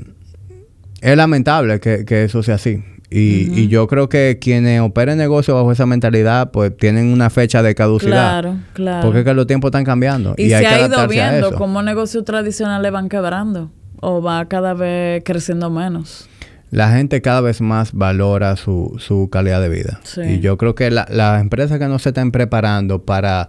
[1.00, 2.82] es lamentable que, que eso sea así.
[3.10, 7.62] Y, y yo creo que quienes operen negocios bajo esa mentalidad, pues tienen una fecha
[7.62, 8.40] de caducidad.
[8.40, 9.02] claro, claro.
[9.04, 10.34] Porque es que los tiempos están cambiando.
[10.36, 14.46] y, Y, hay se que ha ido viendo cómo negocios tradicionales van quebrando o va
[14.46, 16.28] cada vez creciendo menos.
[16.70, 20.00] La gente cada vez más valora su, su calidad de vida.
[20.02, 20.22] Sí.
[20.22, 23.48] Y yo creo que la- las empresas que no se están preparando para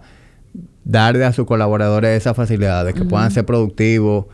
[0.84, 4.26] darle a sus colaboradores esa facilidad de que puedan ser productivos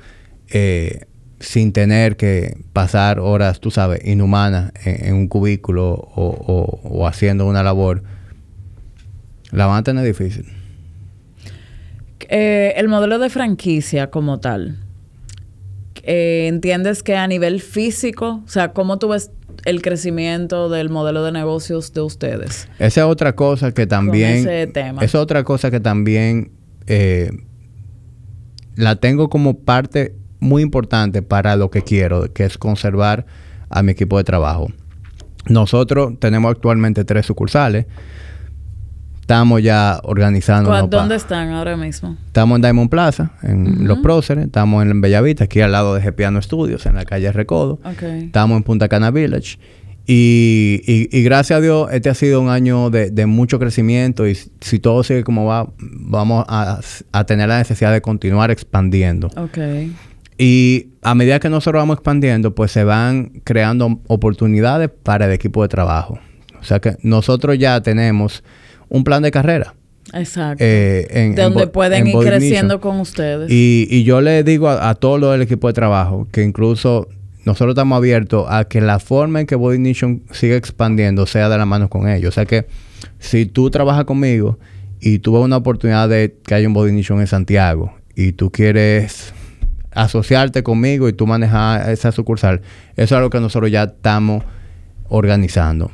[0.50, 1.06] eh,
[1.42, 7.06] sin tener que pasar horas, tú sabes, inhumanas en, en un cubículo o, o- o
[7.06, 8.02] haciendo una labor,
[9.50, 10.46] la van a tener difícil.
[12.28, 14.78] Eh, el modelo de franquicia como tal,
[16.04, 19.30] eh, ¿entiendes que a nivel físico, o sea, cómo tú ves
[19.64, 22.68] el crecimiento del modelo de negocios de ustedes?
[22.78, 24.36] Esa es otra cosa que también...
[24.38, 25.02] ese tema.
[25.04, 26.52] Esa es otra cosa que también
[26.86, 27.30] eh,
[28.76, 33.24] la tengo como parte muy importante para lo que quiero, que es conservar
[33.70, 34.66] a mi equipo de trabajo.
[35.48, 37.86] Nosotros tenemos actualmente tres sucursales.
[39.20, 40.68] Estamos ya organizando.
[40.70, 42.16] ¿Cuál- ¿Dónde están ahora mismo?
[42.26, 44.46] Estamos en Diamond Plaza, en Los Próceres.
[44.46, 47.78] Estamos en Bellavista, aquí al lado de Gepiano Studios, en la calle Recodo.
[48.26, 49.58] Estamos en Punta Cana Village.
[50.06, 54.26] Y, y- y gracias a Dios, este ha sido un año de, de mucho crecimiento.
[54.26, 56.80] Y si, todo sigue como va, vamos a,
[57.12, 59.28] a tener la necesidad de continuar expandiendo.
[59.36, 59.58] Ok.
[60.38, 65.62] Y a medida que nosotros vamos expandiendo, pues se van creando oportunidades para el equipo
[65.62, 66.18] de trabajo.
[66.60, 68.42] O sea que nosotros ya tenemos
[68.88, 69.74] un plan de carrera.
[70.12, 70.62] Exacto.
[70.64, 72.80] eh, en, de en donde pueden en ir creciendo Nation.
[72.80, 73.50] con ustedes.
[73.50, 77.08] Y, y yo le digo a, a todo lo del equipo de trabajo que incluso
[77.44, 81.58] nosotros estamos abiertos a que la forma en que Body Nation siga expandiendo sea de
[81.58, 82.28] la mano con ellos.
[82.28, 82.66] O sea que
[83.18, 84.58] si tú trabajas conmigo
[85.00, 88.50] y tú ves una oportunidad de que haya un Body Nation en Santiago y tú
[88.50, 89.32] quieres
[89.94, 92.60] asociarte conmigo y tú manejar esa sucursal,
[92.96, 94.44] eso es algo que nosotros ya estamos
[95.08, 95.90] organizando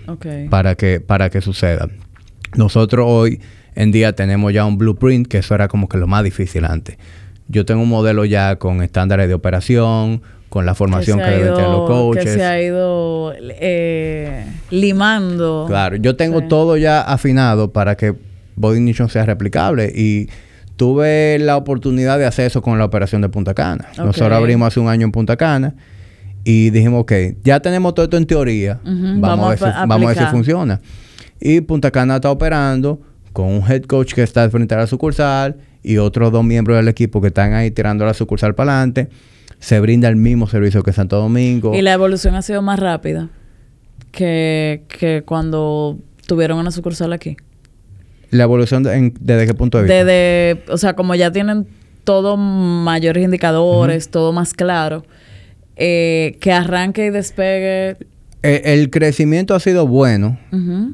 [0.51, 1.89] para que, para que suceda.
[2.57, 3.41] Nosotros hoy
[3.75, 6.97] en día tenemos ya un blueprint, que eso era como que lo más difícil antes.
[7.49, 11.55] Yo tengo un modelo ya con estándares de operación, con la formación que, ha deben
[11.55, 12.25] tener los coaches.
[12.25, 15.65] Que se ha ido eh, limando.
[15.69, 16.47] Claro, yo tengo Sí.
[16.49, 18.15] todo ya afinado para que
[18.57, 20.29] Body Nation sea replicable y
[20.79, 23.89] tuve la oportunidad de hacer eso con la operación de Punta Cana.
[23.99, 25.75] Nosotros abrimos hace un año en Punta Cana
[26.45, 27.13] y dijimos, ok,
[27.43, 30.07] ya tenemos todo esto en teoría, vamos, vamos a ver si, a vamos a ver
[30.07, 30.31] si aplicar.
[30.31, 30.81] funciona.
[31.41, 33.01] Y Punta Cana está operando
[33.33, 36.87] con un head coach que está frente de la sucursal y otros dos miembros del
[36.87, 39.09] equipo que están ahí tirando la sucursal para adelante.
[39.59, 41.75] Se brinda el mismo servicio que Santo Domingo.
[41.75, 43.31] Y la evolución ha sido más rápida
[44.13, 45.99] que, que cuando
[46.29, 47.37] tuvieron una sucursal aquí.
[48.31, 50.05] La evolución, de- en- ¿desde qué punto de vista?
[50.05, 51.67] Desde, o sea, como ya tienen
[52.05, 55.05] todo mayores indicadores, todo más claro,
[55.77, 57.97] eh, que arranque y despegue.
[58.43, 60.39] Eh, el crecimiento ha sido bueno,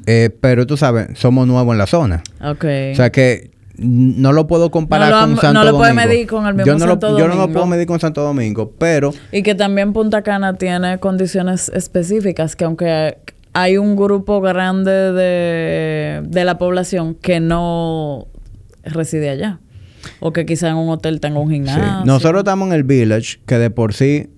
[0.07, 2.23] eh, pero tú sabes, somos nuevos en la zona.
[2.43, 2.65] Ok.
[2.93, 5.79] O sea que no lo puedo comparar No lo con Santo no lo Domingo.
[5.95, 7.53] puede medir con el mismo yo no Santo lo, Yo no lo Domingo.
[7.53, 12.65] puedo medir con Santo Domingo, pero Y que también Punta Cana tiene condiciones específicas, que
[12.65, 13.19] aunque
[13.55, 18.27] hay un grupo grande de, de la población que no
[18.85, 19.61] reside allá,
[20.21, 21.55] o que quizá en un hotel tenga un sí.
[21.55, 22.05] gimnasio.
[22.05, 24.29] nosotros estamos en el village, que de por sí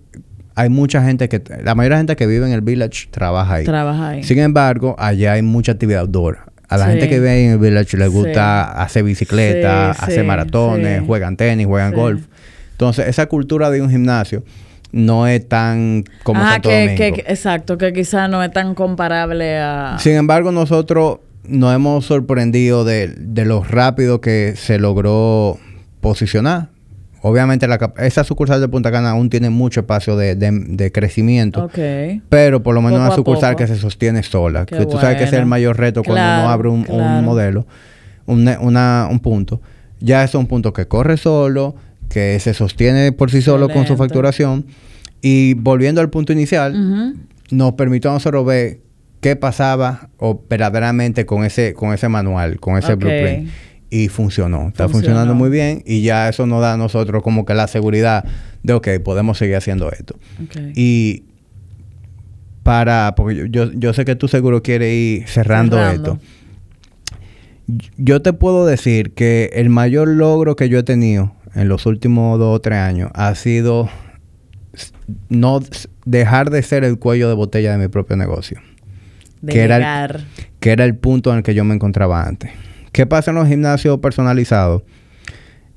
[0.55, 1.43] hay mucha gente que...
[1.65, 3.65] La mayoría de la gente que vive en el village trabaja ahí.
[3.65, 4.23] Trabaja ahí.
[4.23, 6.39] Sin embargo, allá hay mucha actividad outdoor.
[6.69, 6.93] A la Sí.
[6.93, 8.15] gente que vive ahí en el village les Sí.
[8.17, 11.07] gusta hacer bicicleta, Sí, hacer sí, maratones, sí.
[11.07, 11.97] juegan tenis, juegan Sí.
[11.97, 12.25] golf.
[12.73, 14.45] Entonces, esa cultura de un gimnasio
[14.97, 16.97] no es tan como Ajá, Santo que, Domingo.
[16.97, 19.97] que- que- exacto, que quizá no es tan comparable a...
[20.01, 25.59] Sin embargo, nosotros nos hemos sorprendido de, de lo rápido que se logró
[26.01, 26.69] posicionar.
[27.23, 31.65] Obviamente, la, esa sucursal de Punta Cana aún tiene mucho espacio de, de- de crecimiento.
[31.65, 31.79] Ok.
[32.29, 33.59] Pero por lo menos Poco una sucursal poco.
[33.65, 34.65] que se sostiene sola.
[34.65, 37.25] Qué que tú sabes que ese es el mayor reto cuando uno abre un, un
[37.25, 37.67] modelo,
[38.27, 39.61] un, una- un punto.
[40.01, 41.75] Ya es un punto que corre solo,
[42.09, 44.67] que se sostiene por sí solo con su facturación.
[45.23, 47.15] Y volviendo al punto inicial,
[47.51, 48.81] nos permitió a nosotros ver
[49.21, 53.01] qué pasaba o verdaderamente con ese, con ese manual, con ese Ok.
[53.01, 53.49] blueprint.
[53.89, 54.69] Y funcionó.
[54.69, 54.91] Está Funcionó.
[54.91, 58.25] funcionando muy bien y ya eso nos da a nosotros como que la seguridad
[58.65, 60.17] de, ok, podemos seguir haciendo esto.
[60.75, 61.23] Y
[62.65, 66.13] para, porque yo, yo, yo sé que tú seguro quieres ir cerrando, Cerrando.
[66.15, 66.21] esto.
[67.97, 72.39] Yo te puedo decir que el mayor logro que yo he tenido en los últimos
[72.39, 73.89] dos o tres años ha sido
[75.29, 75.61] no
[76.05, 78.61] dejar de ser el cuello de botella de mi propio negocio,
[79.47, 80.25] que era el-
[80.61, 82.51] que era el punto en el que yo me encontraba antes.
[82.93, 84.83] ¿Qué pasa en los gimnasios personalizados?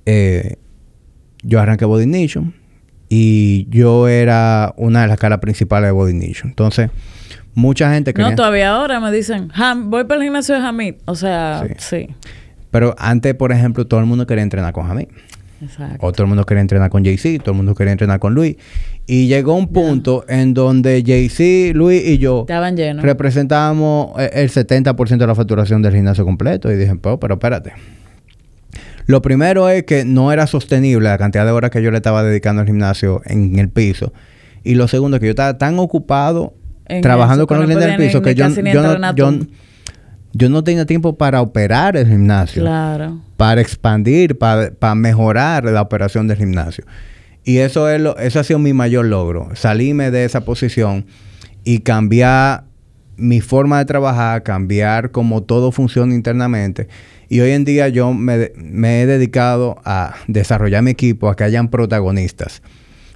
[0.05, 0.55] Eh,
[1.43, 2.53] yo arranqué Body Nation
[3.09, 6.49] y yo era una de las caras principales de Body Nation.
[6.49, 6.89] Entonces,
[7.53, 8.32] mucha gente quería...
[8.32, 10.95] No, todavía ahora me dicen, "Ham- voy para el gimnasio de Hamid.
[11.05, 11.73] O sea, Sí.
[11.77, 12.15] sí.
[12.71, 15.07] Pero antes, por ejemplo, todo el mundo quería entrenar con Jamie.
[15.62, 15.97] Exacto.
[16.05, 18.55] O todo el mundo quería entrenar con JC, todo el mundo quería entrenar con Luis.
[19.05, 23.03] Y llegó un punto en donde JC, Luis y yo Estaban llenos.
[23.03, 26.72] representábamos eh, el 70% de la facturación del gimnasio completo.
[26.72, 27.74] Y dije, pero, pero espérate.
[29.05, 32.24] Lo primero es que no era sostenible la cantidad de horas que yo le estaba
[32.24, 34.14] dedicando al gimnasio en el piso.
[34.64, 36.53] Y lo segundo es que yo estaba tan ocupado
[36.86, 39.32] En trabajando eso, con los clientes del piso que yo, yo, no, yo.
[40.34, 43.19] Yo no tenía tiempo para operar el gimnasio Claro.
[43.38, 46.86] para expandir, para, para mejorar la operación del gimnasio.
[47.43, 51.05] Y eso es lo, eso ha sido mi mayor logro, salirme de esa posición
[51.63, 52.65] y cambiar
[53.17, 56.88] mi forma de trabajar, cambiar cómo todo funciona internamente.
[57.27, 61.43] Y hoy en día yo me, me he dedicado a desarrollar mi equipo, a que
[61.43, 62.61] hayan protagonistas.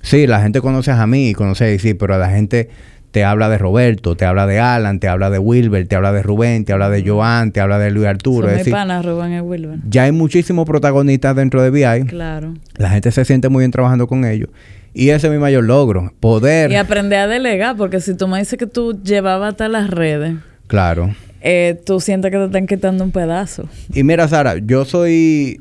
[0.01, 2.69] Sí, la gente conoce a mí, conoce a sí, pero la gente
[3.13, 6.23] te habla de Roberto, te habla de Alan, te habla de Wilber, te habla de
[6.23, 8.47] Rubén, te habla de Joan, te habla de Luis Arturo.
[8.47, 9.77] Son Es decir, panas, Rubén y Wilber.
[9.87, 12.07] ya hay muchísimos protagonistas dentro de VI.
[12.07, 12.55] Claro.
[12.75, 14.49] La gente se siente muy bien trabajando con ellos.
[14.95, 16.11] Y ese es mi mayor logro.
[16.19, 16.71] Poder.
[16.71, 20.33] Y aprender a delegar, porque si tú me dices que tú llevabas hasta las redes,
[20.65, 21.13] Claro.
[21.41, 23.69] eh, tú sientes que te están quitando un pedazo.
[23.93, 25.59] Y mira, Sara, yo soy.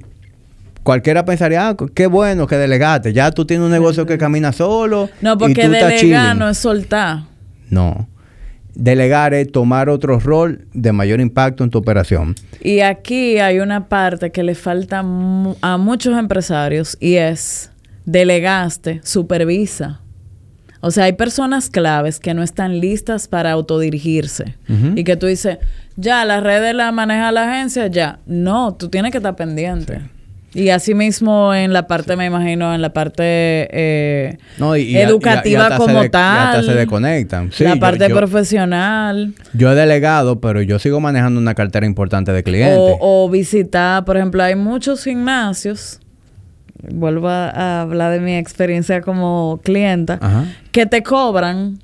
[0.83, 3.13] Cualquiera pensaría, ah, qué bueno que delegaste.
[3.13, 5.11] Ya tú tienes un negocio que camina solo.
[5.21, 7.31] No, y porque tú estás delegar no es soltar.
[7.73, 8.07] No.
[8.75, 12.35] Delegar es tomar otro rol de mayor impacto en tu operación.
[12.63, 17.71] Y aquí hay una parte que le falta a muchos empresarios y es
[18.05, 20.01] delegaste, supervisa.
[20.81, 24.57] O sea, hay personas claves que no están listas para autodirigirse.
[24.97, 25.59] Y que tú dices,
[25.97, 28.19] ya, las redes las maneja la agencia, ya.
[28.27, 30.01] No, tú tienes que estar pendiente.
[30.55, 35.69] Y asimismo en la parte, me imagino, en la parte eh, No, y- y- educativa
[35.73, 36.49] y como de- tal.
[36.59, 37.51] hasta se desconectan.
[37.53, 39.35] Sí, la parte yo- profesional.
[39.55, 42.77] Yo he delegado, pero yo sigo manejando una cartera importante de clientes.
[42.79, 46.01] O, o visitar, por ejemplo, hay muchos gimnasios.
[46.93, 50.19] Vuelvo a, a hablar de mi experiencia como clienta.
[50.21, 50.45] Ajá.
[50.73, 51.79] que te cobran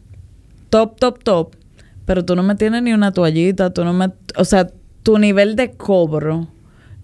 [0.71, 1.57] top, top, top,
[2.05, 4.11] pero tú no me tienes ni una toallita, tú no me...
[4.37, 4.69] O sea,
[5.03, 6.49] tu nivel de cobro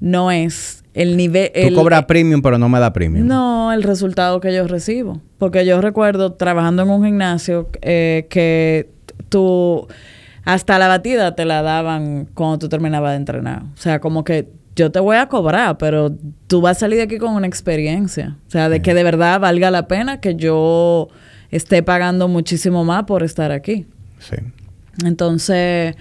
[0.00, 1.51] no es el nivel...
[1.53, 3.26] Tú el- cobras premium, pero no me da premium.
[3.26, 5.20] No, el resultado que yo recibo.
[5.38, 8.88] Porque yo recuerdo trabajando en un gimnasio eh, que
[9.28, 9.86] tú...
[10.47, 13.62] Hasta la batida te la daban cuando tú terminabas de entrenar.
[13.62, 16.14] O sea, como que yo te voy a cobrar, pero
[16.49, 18.36] tú vas a salir de aquí con una experiencia.
[18.47, 21.09] O sea, de que de verdad valga la pena que yo
[21.51, 23.86] esté pagando muchísimo más por estar aquí.
[24.18, 24.36] Sí.
[25.03, 25.97] Entonces,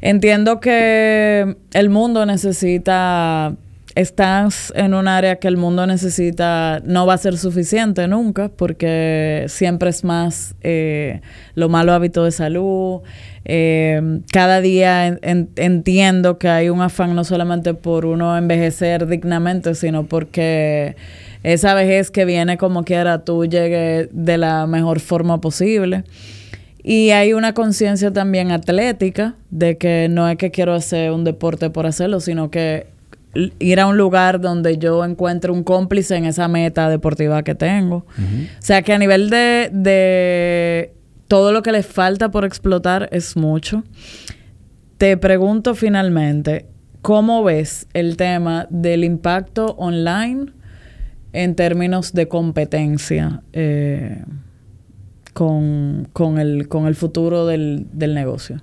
[0.00, 3.56] entiendo que el mundo necesita,
[3.94, 9.46] estás en un área que el mundo necesita, no va a ser suficiente nunca, porque
[9.48, 11.20] siempre es más eh,
[11.54, 13.00] los malos hábitos de salud.
[13.44, 19.06] Eh, cada día en- en- entiendo que hay un afán no solamente por uno envejecer
[19.06, 20.94] dignamente, sino porque
[21.42, 26.04] esa vejez que viene como quiera tú llegues de la mejor forma posible.
[26.82, 31.68] Y hay una conciencia también atlética de que no es que quiero hacer un deporte
[31.70, 32.86] por hacerlo, sino que
[33.34, 37.96] ir a un lugar donde yo encuentre un cómplice en esa meta deportiva que tengo.
[37.98, 38.04] O
[38.58, 40.92] sea que a nivel de, de
[41.28, 43.84] todo lo que le falta por explotar es mucho.
[44.98, 46.66] Te pregunto finalmente,
[47.02, 50.46] ¿cómo ves el tema del impacto online
[51.32, 54.24] en términos de competencia eh,
[55.32, 58.60] con, con el, con el futuro del, del negocio?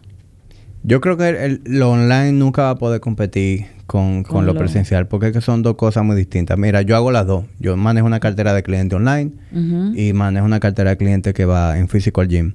[0.84, 4.54] Yo creo que el- lo online nunca va a poder competir con, con Con lo
[4.54, 6.58] lo- presencial, porque es que son dos cosas muy distintas.
[6.58, 7.46] Mira, yo hago las dos.
[7.60, 9.32] Yo manejo una cartera de cliente online
[9.96, 12.54] y manejo una cartera de cliente que va en physical gym.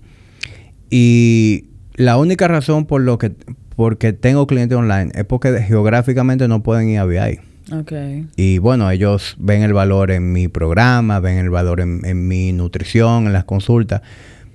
[0.90, 1.64] Y
[1.94, 3.32] la única razón por lo que
[3.76, 7.40] porque tengo cliente online es porque geográficamente no pueden ir a VI.
[7.72, 7.92] Ok.
[8.36, 12.52] Y bueno, ellos ven el valor en mi programa, ven el valor en, en mi
[12.52, 14.02] nutrición, en las consultas.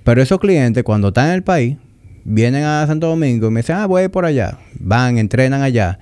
[0.04, 1.76] Pero esos clientes, cuando están en el país,
[2.24, 4.58] vienen a Santo Domingo y me dicen, ah, voy a ir por allá.
[4.78, 5.98] Van, entrenan allá.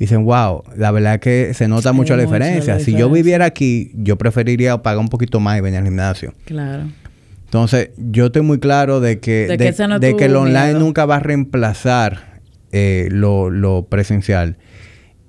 [0.00, 2.80] Dicen, wow, la verdad es que se nota mucho la diferencia.
[2.80, 6.32] Si yo viviera aquí, yo preferiría pagar un poquito más y venir al gimnasio.
[6.46, 6.84] Claro.
[7.44, 10.68] Entonces, yo estoy muy claro de que, De de, que no de que el online
[10.68, 10.78] miedo.
[10.80, 12.40] nunca va a reemplazar
[12.72, 14.56] eh, lo, lo presencial.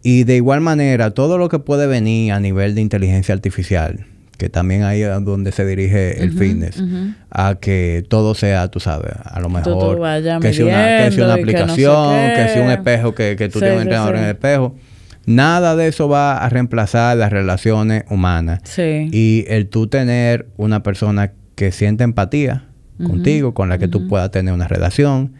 [0.03, 4.05] Y de igual manera, todo lo que puede venir a nivel de inteligencia artificial,
[4.41, 6.83] que también ahí es donde se dirige el Ujú, fitness,
[7.29, 10.73] a que todo sea, tú sabes, a lo Tú- mejor tú vayas que sea una,
[10.73, 13.75] que una que no sé aplicación, que, sea un espejo, que, que tú Sí, tienes
[13.75, 14.17] un entrenador sí.
[14.17, 14.75] en el espejo.
[15.27, 18.61] Nada de eso va a reemplazar las relaciones humanas.
[18.63, 19.09] Sí.
[19.11, 22.65] Y el tú tener una persona que siente empatía
[23.05, 25.33] contigo, con la que tú puedas tener una relación,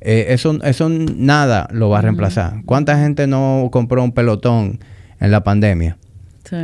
[0.00, 2.62] eh, eso, eso nada lo va a reemplazar.
[2.64, 4.80] ¿Cuánta gente no compró un pelotón
[5.20, 5.98] en la pandemia?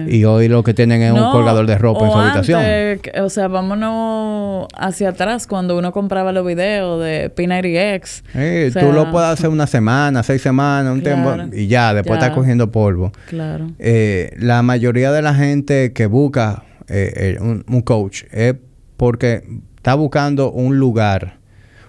[0.06, 0.16] Sí.
[0.18, 2.60] Y hoy lo que tienen es un colgador de ropa en su habitación.
[2.60, 8.22] antes, o sea, vámonos hacia atrás cuando uno compraba los videos de P90X.
[8.34, 11.34] Eh, O sea, tú lo puedes hacer una semana, seis semanas, un Claro.
[11.36, 12.26] tiempo, y ya, después Ya.
[12.26, 13.10] estás cogiendo polvo.
[13.28, 13.70] Claro.
[13.78, 18.54] Eh, la mayoría de la gente que busca eh, eh, un, un coach es
[18.96, 19.42] porque
[19.76, 21.38] está buscando un lugar.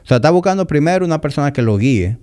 [0.04, 2.18] O sea, está buscando primero una persona que lo guíe.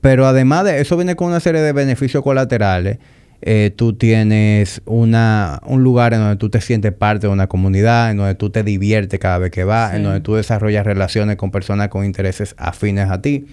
[0.00, 2.98] Pero además de eso viene con una serie de beneficios colaterales.
[3.44, 8.12] Eh, tú tienes una, un lugar en donde tú te sientes parte de una comunidad,
[8.12, 11.50] en donde tú te diviertes cada vez que vas, en donde tú desarrollas relaciones con
[11.50, 13.46] personas con intereses afines a ti.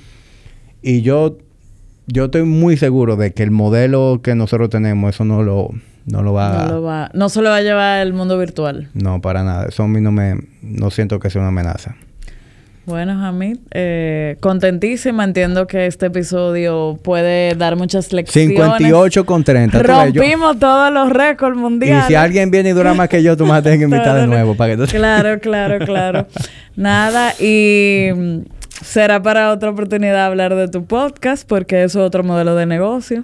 [0.83, 1.39] Y yo,
[2.05, 5.71] yo estoy muy seguro de que el modelo que nosotros tenemos, eso no lo,
[6.05, 8.89] no lo va No, lo va, no se lo va a llevar el mundo virtual.
[8.93, 9.65] No, para nada.
[9.69, 10.35] Eso a mí no me...
[10.61, 11.95] No siento que sea una amenaza.
[12.89, 15.23] Bueno, Hamid, eh, contentísima.
[15.23, 18.49] Entiendo que este episodio puede dar muchas lecciones.
[18.57, 19.79] 58 con 30.
[19.81, 22.05] tú ves, yo- Rompimos todos los récords Y mundiales.
[22.07, 24.55] si alguien viene y dura más que yo, tú a tener que invitar de nuevo
[24.55, 24.89] para que tú...
[24.89, 26.25] Claro, claro, claro.
[26.75, 28.39] Nada, y mm,
[28.83, 33.23] será para otra oportunidad hablar de tu podcast, porque eso es otro modelo de negocio.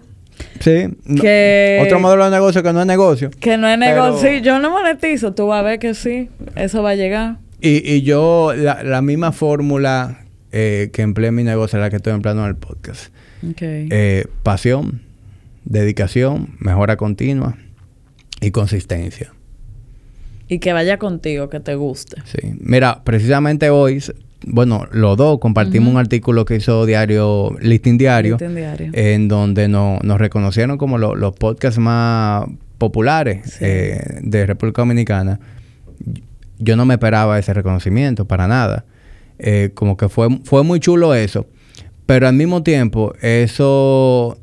[0.60, 0.90] Sí.
[1.20, 3.32] Que- Otro modelo de negocio que no es negocio.
[3.40, 4.30] Que no es Pero- negocio.
[4.30, 7.38] Sí, yo no monetizo, tú vas a ver que sí, eso va a llegar.
[7.66, 11.90] Y, y yo, la, la misma fórmula eh, que empleé en mi negocio es la
[11.90, 13.12] que estoy empleando en el podcast.
[13.50, 13.58] Ok.
[13.62, 15.02] Eh, pasión,
[15.66, 17.58] dedicación, mejora continua
[18.42, 19.34] y consistencia.
[20.48, 22.18] y que vaya contigo, que te guste.
[22.26, 22.54] Sí.
[22.60, 24.04] Mira, precisamente hoy,
[24.46, 28.92] bueno, los dos compartimos un artículo que hizo Diario, Listing Diario, Listing Diario.
[28.94, 32.46] en donde no- nos reconocieron como lo- los podcasts más
[32.78, 35.40] populares eh, de República Dominicana,
[36.60, 38.86] yo no me esperaba ese reconocimiento para nada.
[39.38, 41.48] Eh, como que fue, fue muy chulo eso.
[42.06, 44.38] Pero al mismo tiempo, eso,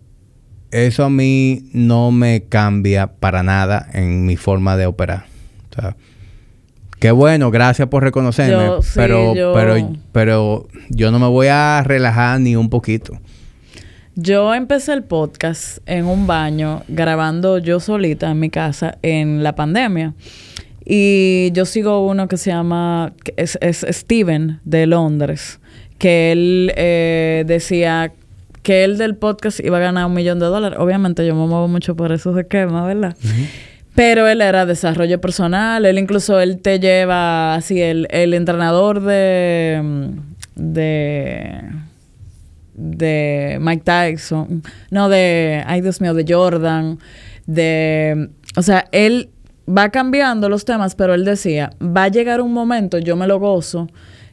[0.71, 5.27] eso a mí no me cambia para nada en mi forma de operar.
[5.71, 5.97] O sea,
[6.99, 8.71] qué bueno, gracias por reconocerme.
[8.95, 13.19] pero, pero, pero yo no me voy a relajar ni un poquito.
[14.15, 19.55] Yo empecé el podcast en un baño, grabando yo solita en mi casa en la
[19.55, 20.13] pandemia.
[20.85, 25.61] Y yo sigo uno que se llama, es, es Steven de Londres,
[25.99, 28.13] que él eh, decía
[28.63, 30.79] que él del podcast iba a ganar un millón de dólares.
[30.81, 33.17] Obviamente yo me muevo mucho por esos esquemas, ¿verdad?
[33.95, 40.13] Pero él era desarrollo personal, él incluso él te lleva así, el, el entrenador de,
[40.55, 41.61] de,
[42.75, 46.99] de Mike Tyson, no de, ay Dios mío, de Jordan,
[47.47, 49.29] de, o sea, él
[49.69, 53.39] va cambiando los temas, pero él decía, va a llegar un momento, yo me lo
[53.39, 53.89] gozo,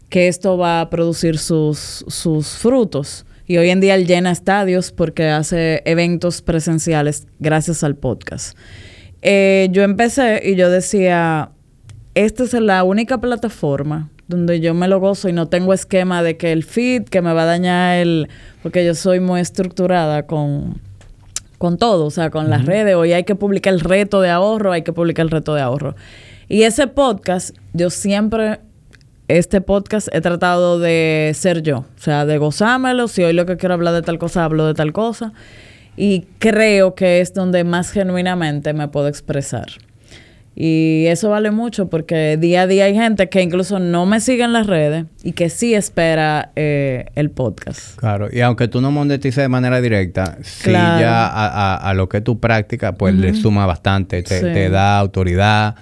[0.09, 3.25] que esto va a producir sus, sus frutos.
[3.45, 8.57] Y hoy en día él llena estadios porque hace eventos presenciales gracias al podcast.
[9.21, 11.51] Eh, yo empecé y yo decía,
[12.13, 16.37] esta es la única plataforma donde yo me lo gozo y no tengo esquema de
[16.37, 18.29] que el feed, que me va a dañar el...
[18.61, 20.79] Porque yo soy muy estructurada con,
[21.59, 22.95] con todo, o sea, con las redes.
[22.95, 25.95] Hoy hay que publicar el reto de ahorro, hay que publicar el reto de ahorro.
[26.47, 28.61] Y ese podcast, yo siempre,
[29.27, 33.07] este podcast he tratado de ser yo, o sea, de gozármelo.
[33.07, 35.33] Si hoy lo que quiero hablar de tal cosa, hablo de tal cosa.
[35.97, 39.67] Y creo que es donde más genuinamente me puedo expresar.
[40.61, 44.43] Y eso vale mucho porque día a día hay gente que incluso no me sigue
[44.43, 47.97] en las redes y que sí espera eh, el podcast.
[47.97, 52.41] Claro, y aunque tú no monetices de manera directa, sí ya a, lo que tú
[52.41, 55.75] practicas, pues le suma bastante, te, da autoridad,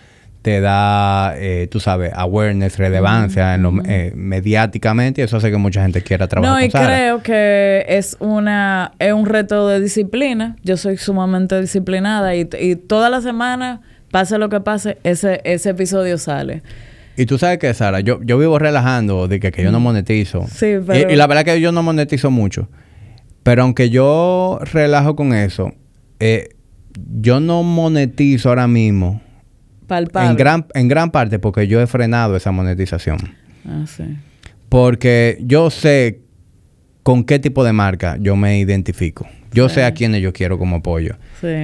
[0.43, 5.81] te da, eh, tú sabes, awareness, relevancia en eh, mediáticamente y eso hace que mucha
[5.81, 10.55] gente quiera trabajar no, y creo que es una es un reto de disciplina.
[10.63, 13.81] Yo soy sumamente disciplinada y, y toda la semana
[14.11, 16.63] pase lo que pase, ese, ese episodio sale.
[17.17, 20.45] Y tú sabes que, Sara, yo, yo vivo relajando de que, yo no monetizo.
[20.47, 21.11] Sí, pero...
[21.11, 22.69] Y, la verdad que yo no monetizo mucho.
[23.41, 25.73] Pero aunque yo relajo con eso,
[26.19, 26.49] eh,
[27.19, 29.21] yo no monetizo ahora mismo.
[29.89, 33.17] En gran, en gran parte porque yo he frenado esa monetización.
[33.65, 34.03] Ah, sí.
[34.69, 36.19] Porque yo sé
[37.03, 39.27] con qué tipo de marca yo me identifico.
[39.51, 41.15] Yo sé a quiénes yo quiero como apoyo.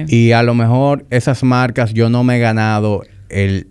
[0.08, 3.68] Y a lo mejor esas marcas yo no me he ganado el,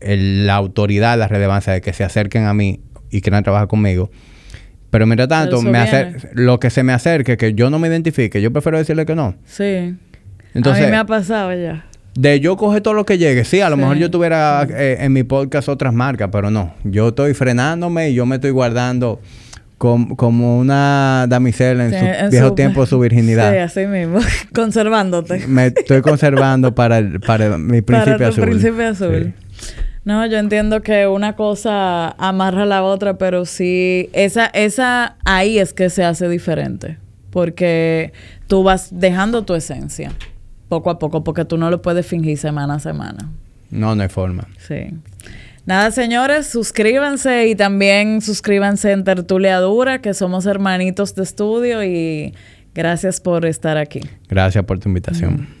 [0.00, 2.80] la autoridad, la relevancia de que se acerquen a mí
[3.10, 4.10] y quieran trabajar conmigo.
[4.90, 8.52] Pero mientras tanto, me lo que se me acerque, que yo no me identifique, yo
[8.52, 9.36] prefiero decirle que no.
[9.44, 9.94] Sí.
[10.52, 11.86] Entonces, a mí me ha pasado ya.
[12.14, 13.44] De yo coger todo lo que llegue.
[13.44, 16.74] Sí, a lo mejor yo tuviera eh, en mi podcast otras marcas, pero no.
[16.82, 19.20] Yo estoy frenándome y yo me estoy guardando
[19.80, 23.50] como una damisela en su viejo tiempo su virginidad.
[23.50, 24.18] Sí, así mismo.
[24.54, 25.46] Conservándote.
[25.46, 29.32] Me estoy conservando para, el, para mi príncipe para tu príncipe azul.
[30.04, 35.58] No, yo entiendo que una cosa amarra a la otra, pero sí, esa, esa, ahí
[35.58, 36.98] es que se hace diferente.
[37.30, 38.12] Porque
[38.48, 40.12] tú vas dejando tu esencia
[40.68, 43.30] poco a poco, porque tú no lo puedes fingir semana a semana.
[43.70, 44.46] No, no hay forma.
[44.58, 44.90] Sí.
[45.66, 52.34] Nada, señores, suscríbanse y también suscríbanse en Tertuliadura, que somos hermanitos de estudio y
[52.74, 54.00] gracias por estar aquí.
[54.28, 55.59] Gracias por tu invitación.